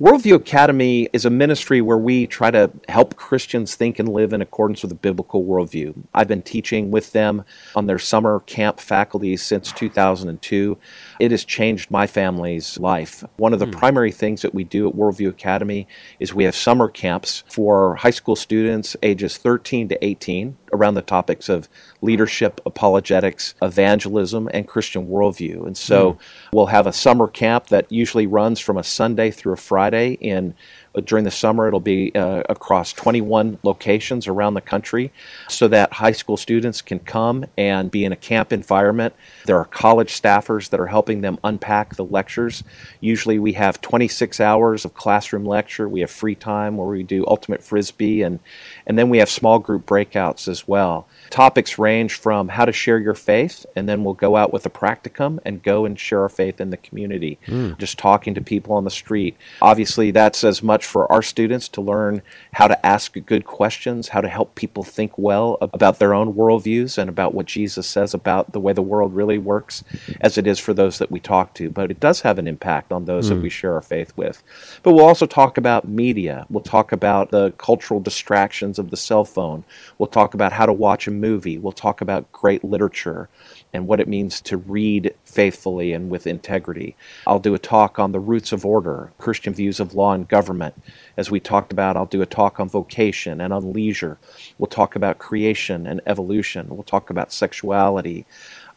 Worldview 0.00 0.36
Academy 0.36 1.08
is 1.12 1.24
a 1.24 1.30
ministry 1.30 1.80
where 1.80 1.98
we 1.98 2.28
try 2.28 2.52
to 2.52 2.70
help 2.88 3.16
Christians 3.16 3.74
think 3.74 3.98
and 3.98 4.08
live 4.08 4.32
in 4.32 4.40
accordance 4.40 4.82
with 4.82 4.92
a 4.92 4.94
biblical 4.94 5.44
worldview. 5.44 5.92
I've 6.14 6.28
been 6.28 6.42
teaching 6.42 6.92
with 6.92 7.10
them 7.10 7.42
on 7.74 7.86
their 7.86 7.98
summer 7.98 8.38
camp 8.46 8.78
faculty 8.78 9.36
since 9.36 9.72
2002. 9.72 10.78
It 11.18 11.32
has 11.32 11.44
changed 11.44 11.90
my 11.90 12.06
family's 12.06 12.78
life. 12.78 13.24
One 13.38 13.52
of 13.52 13.58
the 13.58 13.66
mm. 13.66 13.72
primary 13.72 14.12
things 14.12 14.42
that 14.42 14.54
we 14.54 14.62
do 14.62 14.88
at 14.88 14.94
Worldview 14.94 15.30
Academy 15.30 15.88
is 16.20 16.32
we 16.32 16.44
have 16.44 16.54
summer 16.54 16.88
camps 16.88 17.42
for 17.48 17.96
high 17.96 18.10
school 18.10 18.36
students 18.36 18.96
ages 19.02 19.36
13 19.36 19.88
to 19.88 20.04
18 20.04 20.56
around 20.78 20.94
the 20.94 21.02
topics 21.02 21.48
of 21.48 21.68
leadership, 22.00 22.60
apologetics, 22.64 23.54
evangelism, 23.60 24.48
and 24.52 24.66
Christian 24.66 25.08
worldview. 25.08 25.66
And 25.66 25.76
so 25.76 26.12
mm. 26.12 26.18
we'll 26.52 26.66
have 26.66 26.86
a 26.86 26.92
summer 26.92 27.26
camp 27.26 27.66
that 27.68 27.90
usually 27.90 28.26
runs 28.26 28.60
from 28.60 28.76
a 28.76 28.84
Sunday 28.84 29.30
through 29.30 29.54
a 29.54 29.56
Friday 29.56 30.12
in 30.12 30.54
During 31.00 31.24
the 31.24 31.30
summer, 31.30 31.66
it'll 31.68 31.80
be 31.80 32.14
uh, 32.14 32.42
across 32.48 32.92
21 32.92 33.58
locations 33.62 34.26
around 34.26 34.54
the 34.54 34.60
country 34.60 35.12
so 35.48 35.68
that 35.68 35.92
high 35.92 36.12
school 36.12 36.36
students 36.36 36.82
can 36.82 36.98
come 36.98 37.44
and 37.56 37.90
be 37.90 38.04
in 38.04 38.12
a 38.12 38.16
camp 38.16 38.52
environment. 38.52 39.14
There 39.46 39.58
are 39.58 39.64
college 39.64 40.20
staffers 40.20 40.70
that 40.70 40.80
are 40.80 40.86
helping 40.86 41.20
them 41.20 41.38
unpack 41.44 41.96
the 41.96 42.04
lectures. 42.04 42.64
Usually, 43.00 43.38
we 43.38 43.52
have 43.52 43.80
26 43.80 44.40
hours 44.40 44.84
of 44.84 44.94
classroom 44.94 45.44
lecture. 45.44 45.88
We 45.88 46.00
have 46.00 46.10
free 46.10 46.34
time 46.34 46.76
where 46.76 46.88
we 46.88 47.02
do 47.02 47.24
ultimate 47.26 47.62
frisbee, 47.62 48.22
and, 48.22 48.40
and 48.86 48.98
then 48.98 49.08
we 49.08 49.18
have 49.18 49.30
small 49.30 49.58
group 49.58 49.86
breakouts 49.86 50.48
as 50.48 50.66
well. 50.66 51.06
Topics 51.30 51.78
range 51.78 52.14
from 52.14 52.48
how 52.48 52.64
to 52.64 52.72
share 52.72 52.98
your 52.98 53.14
faith, 53.14 53.66
and 53.76 53.88
then 53.88 54.04
we'll 54.04 54.14
go 54.14 54.36
out 54.36 54.52
with 54.52 54.66
a 54.66 54.70
practicum 54.70 55.38
and 55.44 55.62
go 55.62 55.84
and 55.84 55.98
share 55.98 56.22
our 56.22 56.28
faith 56.28 56.60
in 56.60 56.70
the 56.70 56.76
community, 56.76 57.38
mm. 57.46 57.76
just 57.78 57.98
talking 57.98 58.34
to 58.34 58.40
people 58.40 58.74
on 58.74 58.84
the 58.84 58.90
street. 58.90 59.36
Obviously, 59.60 60.10
that's 60.10 60.44
as 60.44 60.62
much 60.62 60.86
for 60.88 61.10
our 61.12 61.22
students 61.22 61.68
to 61.68 61.80
learn 61.80 62.22
how 62.54 62.66
to 62.66 62.86
ask 62.86 63.14
good 63.26 63.44
questions, 63.44 64.08
how 64.08 64.20
to 64.20 64.28
help 64.28 64.54
people 64.54 64.82
think 64.82 65.16
well 65.16 65.58
about 65.60 65.98
their 65.98 66.14
own 66.14 66.34
worldviews 66.34 66.98
and 66.98 67.08
about 67.08 67.34
what 67.34 67.46
Jesus 67.46 67.86
says 67.86 68.14
about 68.14 68.52
the 68.52 68.60
way 68.60 68.72
the 68.72 68.82
world 68.82 69.14
really 69.14 69.38
works, 69.38 69.84
as 70.20 70.38
it 70.38 70.46
is 70.46 70.58
for 70.58 70.74
those 70.74 70.98
that 70.98 71.10
we 71.10 71.20
talk 71.20 71.54
to. 71.54 71.70
But 71.70 71.90
it 71.90 72.00
does 72.00 72.22
have 72.22 72.38
an 72.38 72.48
impact 72.48 72.92
on 72.92 73.04
those 73.04 73.26
mm. 73.26 73.30
that 73.30 73.42
we 73.42 73.50
share 73.50 73.74
our 73.74 73.82
faith 73.82 74.12
with. 74.16 74.42
But 74.82 74.92
we'll 74.92 75.04
also 75.04 75.26
talk 75.26 75.58
about 75.58 75.86
media. 75.86 76.46
We'll 76.50 76.62
talk 76.62 76.92
about 76.92 77.30
the 77.30 77.52
cultural 77.52 78.00
distractions 78.00 78.78
of 78.78 78.90
the 78.90 78.96
cell 78.96 79.24
phone. 79.24 79.64
We'll 79.98 80.08
talk 80.08 80.34
about 80.34 80.52
how 80.52 80.66
to 80.66 80.72
watch 80.72 81.06
a 81.06 81.10
movie. 81.10 81.58
We'll 81.58 81.72
talk 81.72 82.00
about 82.00 82.32
great 82.32 82.64
literature 82.64 83.28
and 83.72 83.86
what 83.86 84.00
it 84.00 84.08
means 84.08 84.40
to 84.40 84.56
read 84.56 85.14
faithfully 85.24 85.92
and 85.92 86.10
with 86.10 86.26
integrity. 86.26 86.96
I'll 87.26 87.38
do 87.38 87.54
a 87.54 87.58
talk 87.58 87.98
on 87.98 88.12
the 88.12 88.20
roots 88.20 88.52
of 88.52 88.64
order, 88.64 89.12
Christian 89.18 89.54
views 89.54 89.80
of 89.80 89.94
law 89.94 90.12
and 90.12 90.26
government. 90.26 90.74
As 91.16 91.30
we 91.30 91.40
talked 91.40 91.72
about, 91.72 91.96
I'll 91.96 92.06
do 92.06 92.22
a 92.22 92.26
talk 92.26 92.58
on 92.60 92.68
vocation 92.68 93.40
and 93.40 93.52
on 93.52 93.72
leisure. 93.72 94.18
We'll 94.58 94.68
talk 94.68 94.96
about 94.96 95.18
creation 95.18 95.86
and 95.86 96.00
evolution. 96.06 96.68
We'll 96.68 96.82
talk 96.82 97.10
about 97.10 97.32
sexuality. 97.32 98.24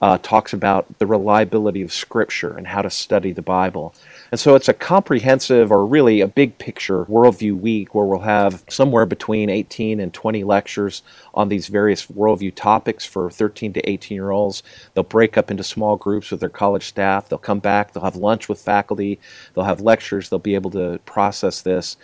Uh, 0.02 0.18
talks 0.18 0.52
about 0.52 0.88
the 0.98 1.06
reliability 1.06 1.84
of 1.84 1.94
Scripture 1.94 2.58
and 2.58 2.66
how 2.66 2.82
to 2.82 2.90
study 2.90 3.32
the 3.32 3.42
Bible. 3.42 3.94
And 4.32 4.40
so 4.40 4.56
it's 4.56 4.68
a 4.68 4.74
comprehensive 4.74 5.72
or 5.72 5.86
really 5.86 6.22
a 6.22 6.28
big 6.28 6.58
picture 6.58 7.06
worldview 7.06 7.60
week 7.60 7.94
where 7.94 8.06
we'll 8.06 8.20
have 8.20 8.64
somewhere 8.68 9.06
between 9.06 9.50
18 9.50 10.00
and 10.00 10.12
20 10.12 10.44
lectures 10.44 11.04
on 11.36 11.50
these 11.50 11.68
various 11.68 12.08
worldview 12.08 12.56
topics 12.56 13.06
for 13.06 13.30
13 13.30 13.74
to 13.74 13.90
18 13.90 14.16
year 14.16 14.32
olds. 14.32 14.64
They'll 14.94 15.04
break 15.04 15.38
up 15.38 15.52
into 15.52 15.64
small 15.64 15.98
groups 15.98 16.32
with 16.32 16.40
their 16.40 16.50
college 16.50 16.88
staff. 16.88 17.30
They'll 17.30 17.38
come 17.38 17.60
back, 17.60 17.94
they'll 17.94 18.04
have 18.04 18.16
lunch 18.16 18.50
with 18.50 18.62
faculty, 18.62 19.20
they'll 19.54 19.66
have 19.66 19.82
lectures, 19.82 20.30
they'll 20.30 20.40
be 20.40 20.56
able 20.56 20.72
to 20.72 21.00
process 21.06 21.62
this. 21.62 21.98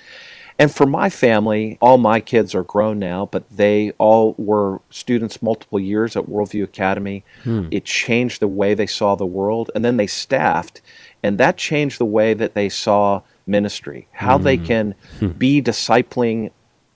And 0.60 0.74
for 0.74 0.88
my 0.88 1.10
family, 1.10 1.78
all 1.82 2.00
my 2.00 2.20
kids 2.20 2.56
are 2.56 2.64
grown 2.64 2.98
now, 2.98 3.28
but 3.32 3.48
they 3.50 3.92
all 4.00 4.34
were 4.40 4.82
students 4.90 5.42
multiple 5.42 5.80
years 5.80 6.16
at 6.16 6.26
Worldview 6.26 6.64
Academy. 6.64 7.24
Hmm. 7.44 7.68
It 7.70 7.86
changed 7.86 8.40
the 8.40 8.48
way 8.48 8.74
they 8.74 8.88
saw 8.88 9.16
the 9.16 9.26
world. 9.26 9.70
And 9.76 9.86
then 9.86 9.98
they 9.98 10.08
staffed 10.08 10.82
and 11.24 11.38
that 11.40 11.58
changed 11.58 12.00
the 12.00 12.06
way 12.06 12.34
that 12.34 12.54
they 12.54 12.70
saw 12.70 13.22
ministry, 13.46 14.08
how 14.12 14.38
mm. 14.38 14.44
they 14.44 14.58
can 14.58 14.96
hmm. 15.20 15.30
be 15.30 15.62
discipling, 15.62 16.52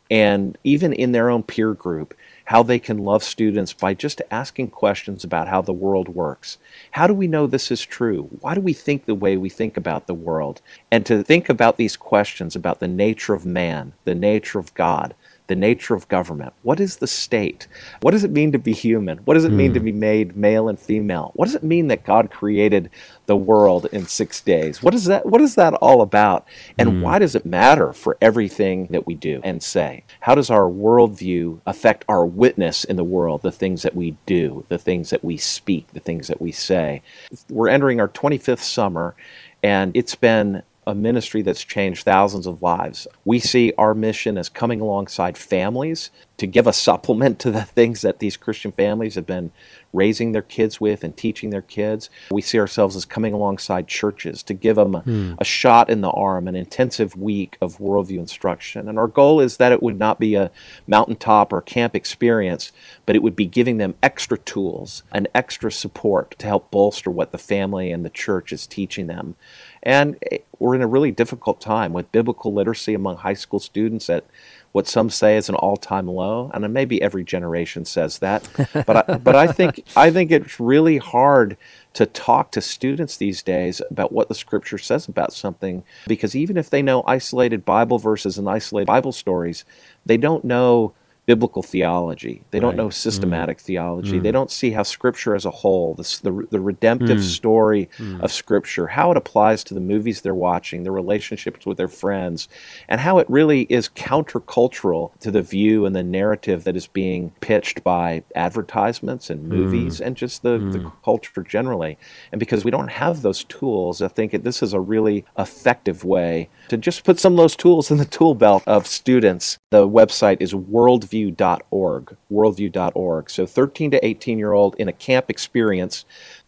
and 0.09 0.57
even 0.63 0.93
in 0.93 1.11
their 1.11 1.29
own 1.29 1.43
peer 1.43 1.73
group, 1.73 2.13
how 2.45 2.63
they 2.63 2.79
can 2.79 2.97
love 2.97 3.23
students 3.23 3.73
by 3.73 3.93
just 3.93 4.21
asking 4.31 4.69
questions 4.69 5.23
about 5.23 5.47
how 5.47 5.61
the 5.61 5.73
world 5.73 6.09
works. 6.09 6.57
How 6.91 7.07
do 7.07 7.13
we 7.13 7.27
know 7.27 7.47
this 7.47 7.71
is 7.71 7.85
true? 7.85 8.29
Why 8.39 8.55
do 8.55 8.61
we 8.61 8.73
think 8.73 9.05
the 9.05 9.15
way 9.15 9.37
we 9.37 9.49
think 9.49 9.77
about 9.77 10.07
the 10.07 10.13
world? 10.13 10.61
And 10.91 11.05
to 11.05 11.23
think 11.23 11.49
about 11.49 11.77
these 11.77 11.95
questions 11.95 12.55
about 12.55 12.79
the 12.79 12.87
nature 12.87 13.33
of 13.33 13.45
man, 13.45 13.93
the 14.05 14.15
nature 14.15 14.59
of 14.59 14.73
God, 14.73 15.15
the 15.51 15.55
nature 15.57 15.93
of 15.93 16.07
government. 16.07 16.53
What 16.61 16.79
is 16.79 16.95
the 16.95 17.07
state? 17.07 17.67
What 17.99 18.11
does 18.11 18.23
it 18.23 18.31
mean 18.31 18.53
to 18.53 18.57
be 18.57 18.71
human? 18.71 19.17
What 19.25 19.33
does 19.33 19.43
it 19.43 19.51
mm. 19.51 19.57
mean 19.57 19.73
to 19.73 19.81
hmm. 19.81 19.85
be 19.87 19.91
made 19.91 20.37
male 20.37 20.69
and 20.69 20.79
female? 20.79 21.31
What 21.35 21.47
does 21.47 21.55
it 21.55 21.63
mean 21.63 21.89
that 21.89 22.05
God 22.05 22.31
created 22.31 22.89
the 23.25 23.35
world 23.35 23.85
in 23.91 24.05
six 24.05 24.39
days? 24.39 24.81
What 24.81 24.93
is 24.93 25.03
that? 25.05 25.25
What 25.25 25.41
is 25.41 25.55
that 25.55 25.73
all 25.73 26.01
about? 26.01 26.47
And 26.77 26.89
mm. 26.89 27.01
why 27.01 27.19
does 27.19 27.35
it 27.35 27.45
matter 27.45 27.91
for 27.91 28.17
everything 28.21 28.87
that 28.91 29.05
we 29.05 29.13
do 29.13 29.41
and 29.43 29.61
say? 29.61 30.05
How 30.21 30.35
does 30.35 30.49
our 30.49 30.69
worldview 30.69 31.59
affect 31.65 32.05
our 32.07 32.25
witness 32.25 32.85
in 32.85 32.95
the 32.95 33.03
world? 33.03 33.41
The 33.41 33.51
things 33.51 33.81
that 33.81 33.93
we 33.93 34.15
do, 34.25 34.63
the 34.69 34.77
things 34.77 35.09
that 35.09 35.21
we 35.21 35.35
speak, 35.35 35.91
the 35.91 35.99
things 35.99 36.29
that 36.29 36.41
we 36.41 36.53
say. 36.53 37.01
We're 37.49 37.67
entering 37.67 37.99
our 37.99 38.07
25th 38.07 38.59
summer, 38.59 39.15
and 39.61 39.91
it's 39.97 40.15
been 40.15 40.63
a 40.87 40.95
ministry 40.95 41.43
that's 41.43 41.63
changed 41.63 42.03
thousands 42.03 42.47
of 42.47 42.61
lives. 42.61 43.07
We 43.23 43.39
see 43.39 43.71
our 43.77 43.93
mission 43.93 44.37
as 44.37 44.49
coming 44.49 44.81
alongside 44.81 45.37
families 45.37 46.09
to 46.37 46.47
give 46.47 46.65
a 46.65 46.73
supplement 46.73 47.37
to 47.37 47.51
the 47.51 47.61
things 47.65 48.01
that 48.01 48.17
these 48.17 48.35
Christian 48.35 48.71
families 48.71 49.13
have 49.13 49.27
been 49.27 49.51
raising 49.93 50.31
their 50.31 50.41
kids 50.41 50.81
with 50.81 51.03
and 51.03 51.15
teaching 51.15 51.51
their 51.51 51.61
kids. 51.61 52.09
We 52.31 52.41
see 52.41 52.57
ourselves 52.57 52.95
as 52.95 53.05
coming 53.05 53.33
alongside 53.33 53.87
churches 53.87 54.41
to 54.43 54.55
give 54.55 54.75
them 54.75 54.95
a, 54.95 55.01
mm. 55.01 55.35
a 55.39 55.43
shot 55.43 55.89
in 55.89 56.01
the 56.01 56.09
arm, 56.09 56.47
an 56.47 56.55
intensive 56.55 57.15
week 57.15 57.57
of 57.61 57.77
worldview 57.77 58.17
instruction. 58.17 58.89
And 58.89 58.97
our 58.97 59.07
goal 59.07 59.39
is 59.39 59.57
that 59.57 59.71
it 59.71 59.83
would 59.83 59.99
not 59.99 60.19
be 60.19 60.33
a 60.33 60.49
mountaintop 60.87 61.53
or 61.53 61.61
camp 61.61 61.95
experience, 61.95 62.71
but 63.05 63.15
it 63.15 63.21
would 63.21 63.35
be 63.35 63.45
giving 63.45 63.77
them 63.77 63.93
extra 64.01 64.37
tools 64.39 65.03
and 65.11 65.27
extra 65.35 65.71
support 65.71 66.35
to 66.39 66.47
help 66.47 66.71
bolster 66.71 67.11
what 67.11 67.31
the 67.31 67.37
family 67.37 67.91
and 67.91 68.03
the 68.03 68.09
church 68.09 68.51
is 68.51 68.65
teaching 68.65 69.05
them. 69.05 69.35
And 69.83 70.17
eh, 70.31 70.39
we're 70.59 70.75
in 70.75 70.81
a 70.81 70.87
really 70.87 71.11
difficult 71.11 71.59
time 71.59 71.93
with 71.93 72.11
biblical 72.11 72.53
literacy 72.53 72.93
among 72.93 73.17
high 73.17 73.33
school 73.33 73.59
students 73.59 74.09
at 74.09 74.25
what 74.71 74.87
some 74.87 75.09
say 75.09 75.35
is 75.35 75.49
an 75.49 75.55
all-time 75.55 76.07
low, 76.07 76.49
and 76.53 76.73
maybe 76.73 77.01
every 77.01 77.23
generation 77.23 77.83
says 77.83 78.19
that. 78.19 78.47
But 78.85 79.09
I, 79.09 79.17
but 79.17 79.35
I 79.35 79.47
think 79.47 79.83
I 79.95 80.11
think 80.11 80.31
it's 80.31 80.59
really 80.59 80.97
hard 80.97 81.57
to 81.93 82.05
talk 82.05 82.51
to 82.51 82.61
students 82.61 83.17
these 83.17 83.43
days 83.43 83.81
about 83.89 84.11
what 84.11 84.29
the 84.29 84.35
Scripture 84.35 84.77
says 84.77 85.07
about 85.07 85.33
something 85.33 85.83
because 86.07 86.35
even 86.35 86.57
if 86.57 86.69
they 86.69 86.81
know 86.81 87.03
isolated 87.05 87.65
Bible 87.65 87.99
verses 87.99 88.37
and 88.37 88.47
isolated 88.49 88.87
Bible 88.87 89.11
stories, 89.11 89.65
they 90.05 90.17
don't 90.17 90.45
know 90.45 90.93
biblical 91.27 91.61
theology. 91.61 92.43
They 92.49 92.59
don't 92.59 92.75
know 92.75 92.89
systematic 92.89 93.59
mm. 93.59 93.61
theology. 93.61 94.19
Mm. 94.19 94.23
They 94.23 94.31
don't 94.31 94.49
see 94.49 94.71
how 94.71 94.83
Scripture 94.83 95.35
as 95.35 95.45
a 95.45 95.51
whole, 95.51 95.93
this, 95.93 96.19
the, 96.19 96.47
the 96.49 96.59
redemptive 96.59 97.19
mm. 97.19 97.23
story 97.23 97.89
mm. 97.97 98.19
of 98.21 98.31
Scripture, 98.31 98.87
how 98.87 99.11
it 99.11 99.17
applies 99.17 99.63
to 99.65 99.73
the 99.75 99.79
movies 99.79 100.21
they're 100.21 100.33
watching, 100.33 100.83
their 100.83 100.91
relationships 100.91 101.65
with 101.65 101.77
their 101.77 101.87
friends, 101.87 102.49
and 102.89 102.99
how 102.99 103.19
it 103.19 103.29
really 103.29 103.61
is 103.69 103.87
countercultural 103.89 105.11
to 105.19 105.29
the 105.29 105.43
view 105.43 105.85
and 105.85 105.95
the 105.95 106.03
narrative 106.03 106.63
that 106.63 106.75
is 106.75 106.87
being 106.87 107.31
pitched 107.39 107.83
by 107.83 108.23
advertisements 108.35 109.29
and 109.29 109.47
movies 109.47 109.99
mm. 109.99 110.07
and 110.07 110.17
just 110.17 110.41
the, 110.41 110.57
the 110.57 110.79
mm. 110.79 110.91
culture 111.05 111.43
generally. 111.43 111.99
And 112.31 112.39
because 112.39 112.65
we 112.65 112.71
don't 112.71 112.87
have 112.89 113.21
those 113.21 113.43
tools, 113.43 114.01
I 114.01 114.07
think 114.07 114.31
this 114.43 114.63
is 114.63 114.73
a 114.73 114.79
really 114.79 115.23
effective 115.37 116.03
way 116.03 116.49
to 116.69 116.77
just 116.77 117.03
put 117.03 117.19
some 117.19 117.33
of 117.33 117.37
those 117.37 117.55
tools 117.55 117.91
in 117.91 117.97
the 117.97 118.05
tool 118.05 118.33
belt 118.33 118.63
of 118.65 118.87
students. 118.87 119.59
The 119.69 119.87
website 119.87 120.37
is 120.41 120.53
worldview 120.53 121.10
worldview.org, 121.11 122.15
worldview.org. 122.31 123.29
So 123.29 123.45
13 123.45 123.91
to 123.91 124.05
18 124.05 124.39
year 124.39 124.53
old 124.53 124.75
in 124.77 124.87
a 124.87 124.93
camp 124.93 125.29
experience. 125.29 126.05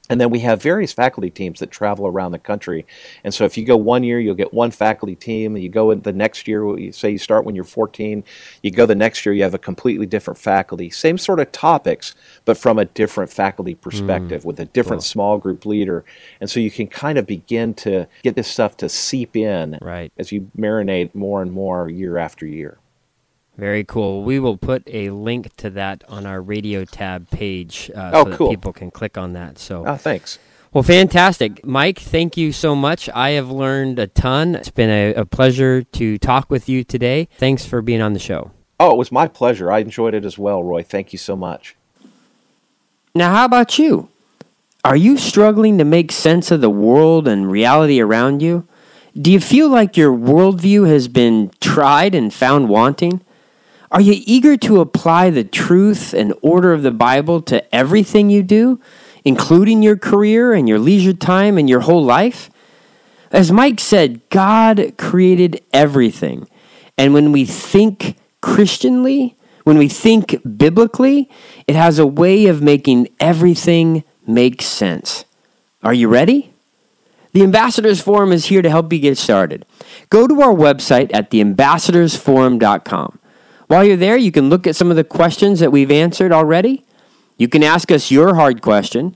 And 0.10 0.20
then 0.20 0.30
we 0.30 0.40
have 0.40 0.62
various 0.62 0.92
faculty 0.92 1.30
teams 1.30 1.62
that 1.62 1.72
travel 1.72 2.06
around 2.06 2.34
the 2.34 2.40
country. 2.40 2.86
And 3.24 3.34
so 3.34 3.46
if 3.46 3.58
you 3.58 3.64
go 3.64 3.78
one 3.78 4.04
year, 4.04 4.20
you'll 4.20 4.36
get 4.36 4.54
one 4.54 4.70
faculty 4.70 5.16
team. 5.16 5.56
And 5.56 5.64
you 5.64 5.70
go 5.70 5.92
in 5.92 6.02
the 6.02 6.12
next 6.12 6.46
year, 6.46 6.78
you 6.78 6.92
say 6.92 7.12
you 7.12 7.18
start 7.18 7.46
when 7.46 7.56
you're 7.56 7.64
14, 7.64 8.22
you 8.62 8.72
go 8.72 8.86
the 8.86 8.96
next 8.96 9.26
year, 9.26 9.34
you 9.34 9.44
have 9.44 9.54
a 9.54 9.60
completely 9.60 10.06
different 10.06 10.38
faculty. 10.38 10.90
Same 10.90 11.18
sort 11.18 11.40
of 11.40 11.54
topics, 11.54 12.16
but 12.44 12.58
from 12.58 12.80
a 12.80 12.86
different 12.86 13.32
faculty 13.32 13.76
perspective 13.76 14.42
mm. 14.42 14.46
with 14.46 14.60
a 14.60 14.66
different 14.66 15.04
small 15.04 15.38
group 15.38 15.66
leader. 15.66 16.04
And 16.42 16.50
so 16.50 16.60
you 16.60 16.70
can 16.70 16.88
kind 16.88 17.18
of 17.18 17.26
begin 17.26 17.74
to 17.76 18.06
get 18.24 18.36
this 18.36 18.50
stuff 18.50 18.76
to 18.78 18.90
seep 18.90 19.38
in 19.38 19.80
right. 19.82 20.12
as 20.18 20.34
you 20.34 20.52
marinate 20.58 21.16
more 21.16 21.42
and 21.42 21.54
more 21.54 21.90
year 21.90 22.18
after 22.18 22.46
year. 22.46 22.78
Very 23.58 23.84
cool. 23.84 24.24
We 24.24 24.40
will 24.40 24.58
put 24.58 24.84
a 24.88 25.12
link 25.12 25.56
to 25.58 25.70
that 25.72 26.04
on 26.08 26.26
our 26.26 26.42
radio 26.42 26.86
tab 26.86 27.30
page 27.30 27.92
uh, 27.96 28.12
oh, 28.14 28.24
so 28.24 28.36
cool. 28.36 28.48
that 28.48 28.54
people 28.54 28.74
can 28.74 28.90
click 28.90 29.18
on 29.18 29.34
that. 29.34 29.60
So, 29.60 29.86
oh, 29.86 29.96
thanks. 29.96 30.40
Well, 30.74 30.82
fantastic. 30.84 31.64
Mike, 31.64 32.00
thank 32.00 32.36
you 32.36 32.52
so 32.52 32.76
much. 32.76 33.08
I 33.14 33.32
have 33.32 33.52
learned 33.52 34.00
a 34.00 34.08
ton. 34.08 34.56
It's 34.56 34.72
been 34.72 34.90
a, 34.90 35.14
a 35.14 35.26
pleasure 35.26 35.84
to 35.84 36.18
talk 36.18 36.50
with 36.50 36.68
you 36.68 36.84
today. 36.84 37.28
Thanks 37.38 37.64
for 37.64 37.84
being 37.84 38.02
on 38.02 38.14
the 38.14 38.20
show. 38.20 38.52
Oh, 38.80 38.92
it 38.92 38.98
was 38.98 39.12
my 39.12 39.28
pleasure. 39.28 39.72
I 39.72 39.80
enjoyed 39.80 40.16
it 40.16 40.26
as 40.26 40.40
well, 40.40 40.64
Roy. 40.64 40.82
Thank 40.82 41.14
you 41.14 41.20
so 41.20 41.36
much. 41.36 41.76
Now, 43.14 43.32
how 43.32 43.46
about 43.46 43.78
you? 43.78 44.10
Are 44.84 44.96
you 44.96 45.16
struggling 45.16 45.78
to 45.78 45.86
make 45.86 46.12
sense 46.12 46.50
of 46.50 46.60
the 46.60 46.72
world 46.72 47.28
and 47.28 47.52
reality 47.52 48.02
around 48.02 48.42
you? 48.42 48.68
Do 49.16 49.32
you 49.32 49.40
feel 49.40 49.70
like 49.70 49.96
your 49.96 50.12
worldview 50.12 50.88
has 50.88 51.08
been 51.08 51.52
tried 51.62 52.16
and 52.16 52.34
found 52.34 52.68
wanting? 52.68 53.22
Are 53.94 54.02
you 54.02 54.24
eager 54.26 54.58
to 54.58 54.82
apply 54.82 55.30
the 55.30 55.44
truth 55.44 56.16
and 56.16 56.34
order 56.42 56.74
of 56.74 56.82
the 56.82 56.90
Bible 56.90 57.42
to 57.44 57.74
everything 57.74 58.32
you 58.32 58.42
do, 58.42 58.82
including 59.24 59.84
your 59.84 59.98
career 59.98 60.52
and 60.52 60.68
your 60.68 60.80
leisure 60.80 61.14
time 61.14 61.60
and 61.60 61.70
your 61.70 61.82
whole 61.82 62.04
life? 62.04 62.50
As 63.32 63.52
Mike 63.52 63.80
said, 63.80 64.28
God 64.32 64.94
created 64.98 65.62
everything. 65.72 66.50
And 66.98 67.14
when 67.14 67.32
we 67.32 67.46
think 67.46 68.18
Christianly, 68.42 69.38
when 69.64 69.78
we 69.78 69.88
think 69.88 70.42
biblically, 70.58 71.30
it 71.68 71.76
has 71.76 72.00
a 72.00 72.08
way 72.08 72.48
of 72.48 72.64
making 72.64 73.10
everything 73.20 74.04
make 74.26 74.64
sense. 74.64 75.24
Are 75.84 75.94
you 75.94 76.08
ready? 76.08 76.52
The 77.34 77.44
Ambassadors 77.44 78.02
Forum 78.02 78.32
is 78.32 78.46
here 78.46 78.64
to 78.64 78.70
help 78.72 78.92
you 78.92 79.00
get 79.00 79.20
started. 79.20 79.68
Go 80.10 80.28
to 80.28 80.42
our 80.42 80.54
website 80.54 81.12
at 81.14 81.30
theambassadorsforum.com. 81.30 83.20
While 83.74 83.86
you're 83.86 83.98
there, 83.98 84.18
you 84.18 84.32
can 84.32 84.52
look 84.52 84.68
at 84.68 84.76
some 84.76 84.92
of 84.92 84.98
the 84.98 85.04
questions 85.04 85.60
that 85.60 85.72
we've 85.72 85.90
answered 85.90 86.32
already. 86.32 86.86
You 87.38 87.48
can 87.48 87.64
ask 87.64 87.90
us 87.90 88.12
your 88.12 88.36
hard 88.36 88.62
question. 88.62 89.16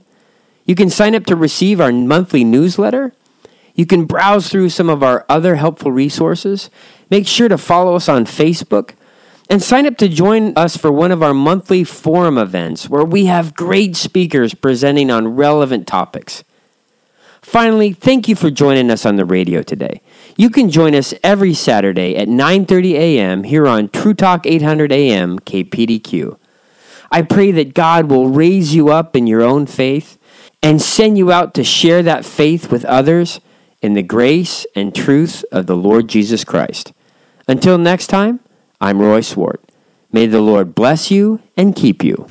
You 0.64 0.74
can 0.74 0.90
sign 0.90 1.14
up 1.14 1.26
to 1.26 1.36
receive 1.36 1.80
our 1.80 1.92
monthly 1.92 2.42
newsletter. 2.42 3.12
You 3.76 3.86
can 3.86 4.04
browse 4.04 4.50
through 4.50 4.70
some 4.70 4.90
of 4.90 5.00
our 5.00 5.24
other 5.28 5.54
helpful 5.54 5.92
resources. 5.92 6.70
Make 7.08 7.28
sure 7.28 7.48
to 7.48 7.56
follow 7.56 7.94
us 7.94 8.08
on 8.08 8.24
Facebook 8.24 8.94
and 9.48 9.62
sign 9.62 9.86
up 9.86 9.96
to 9.98 10.08
join 10.08 10.54
us 10.56 10.76
for 10.76 10.90
one 10.90 11.12
of 11.12 11.22
our 11.22 11.34
monthly 11.34 11.84
forum 11.84 12.36
events 12.36 12.88
where 12.88 13.04
we 13.04 13.26
have 13.26 13.54
great 13.54 13.94
speakers 13.94 14.54
presenting 14.54 15.08
on 15.08 15.36
relevant 15.36 15.86
topics. 15.86 16.42
Finally, 17.42 17.92
thank 17.92 18.26
you 18.26 18.34
for 18.34 18.50
joining 18.50 18.90
us 18.90 19.06
on 19.06 19.14
the 19.14 19.24
radio 19.24 19.62
today. 19.62 20.02
You 20.40 20.50
can 20.50 20.70
join 20.70 20.94
us 20.94 21.12
every 21.24 21.52
Saturday 21.52 22.14
at 22.14 22.28
9:30 22.28 22.92
a.m. 22.92 23.42
here 23.42 23.66
on 23.66 23.88
True 23.88 24.14
Talk 24.14 24.46
800 24.46 24.92
AM 24.92 25.40
KPDQ. 25.40 26.38
I 27.10 27.22
pray 27.22 27.50
that 27.50 27.74
God 27.74 28.08
will 28.08 28.28
raise 28.28 28.72
you 28.72 28.88
up 28.88 29.16
in 29.16 29.26
your 29.26 29.42
own 29.42 29.66
faith 29.66 30.16
and 30.62 30.80
send 30.80 31.18
you 31.18 31.32
out 31.32 31.54
to 31.54 31.64
share 31.64 32.04
that 32.04 32.24
faith 32.24 32.70
with 32.70 32.84
others 32.84 33.40
in 33.82 33.94
the 33.94 34.02
grace 34.04 34.64
and 34.76 34.94
truth 34.94 35.44
of 35.50 35.66
the 35.66 35.76
Lord 35.76 36.06
Jesus 36.06 36.44
Christ. 36.44 36.92
Until 37.48 37.76
next 37.76 38.06
time, 38.06 38.38
I'm 38.80 39.00
Roy 39.00 39.22
Swart. 39.22 39.60
May 40.12 40.26
the 40.26 40.40
Lord 40.40 40.72
bless 40.72 41.10
you 41.10 41.40
and 41.56 41.74
keep 41.74 42.04
you. 42.04 42.28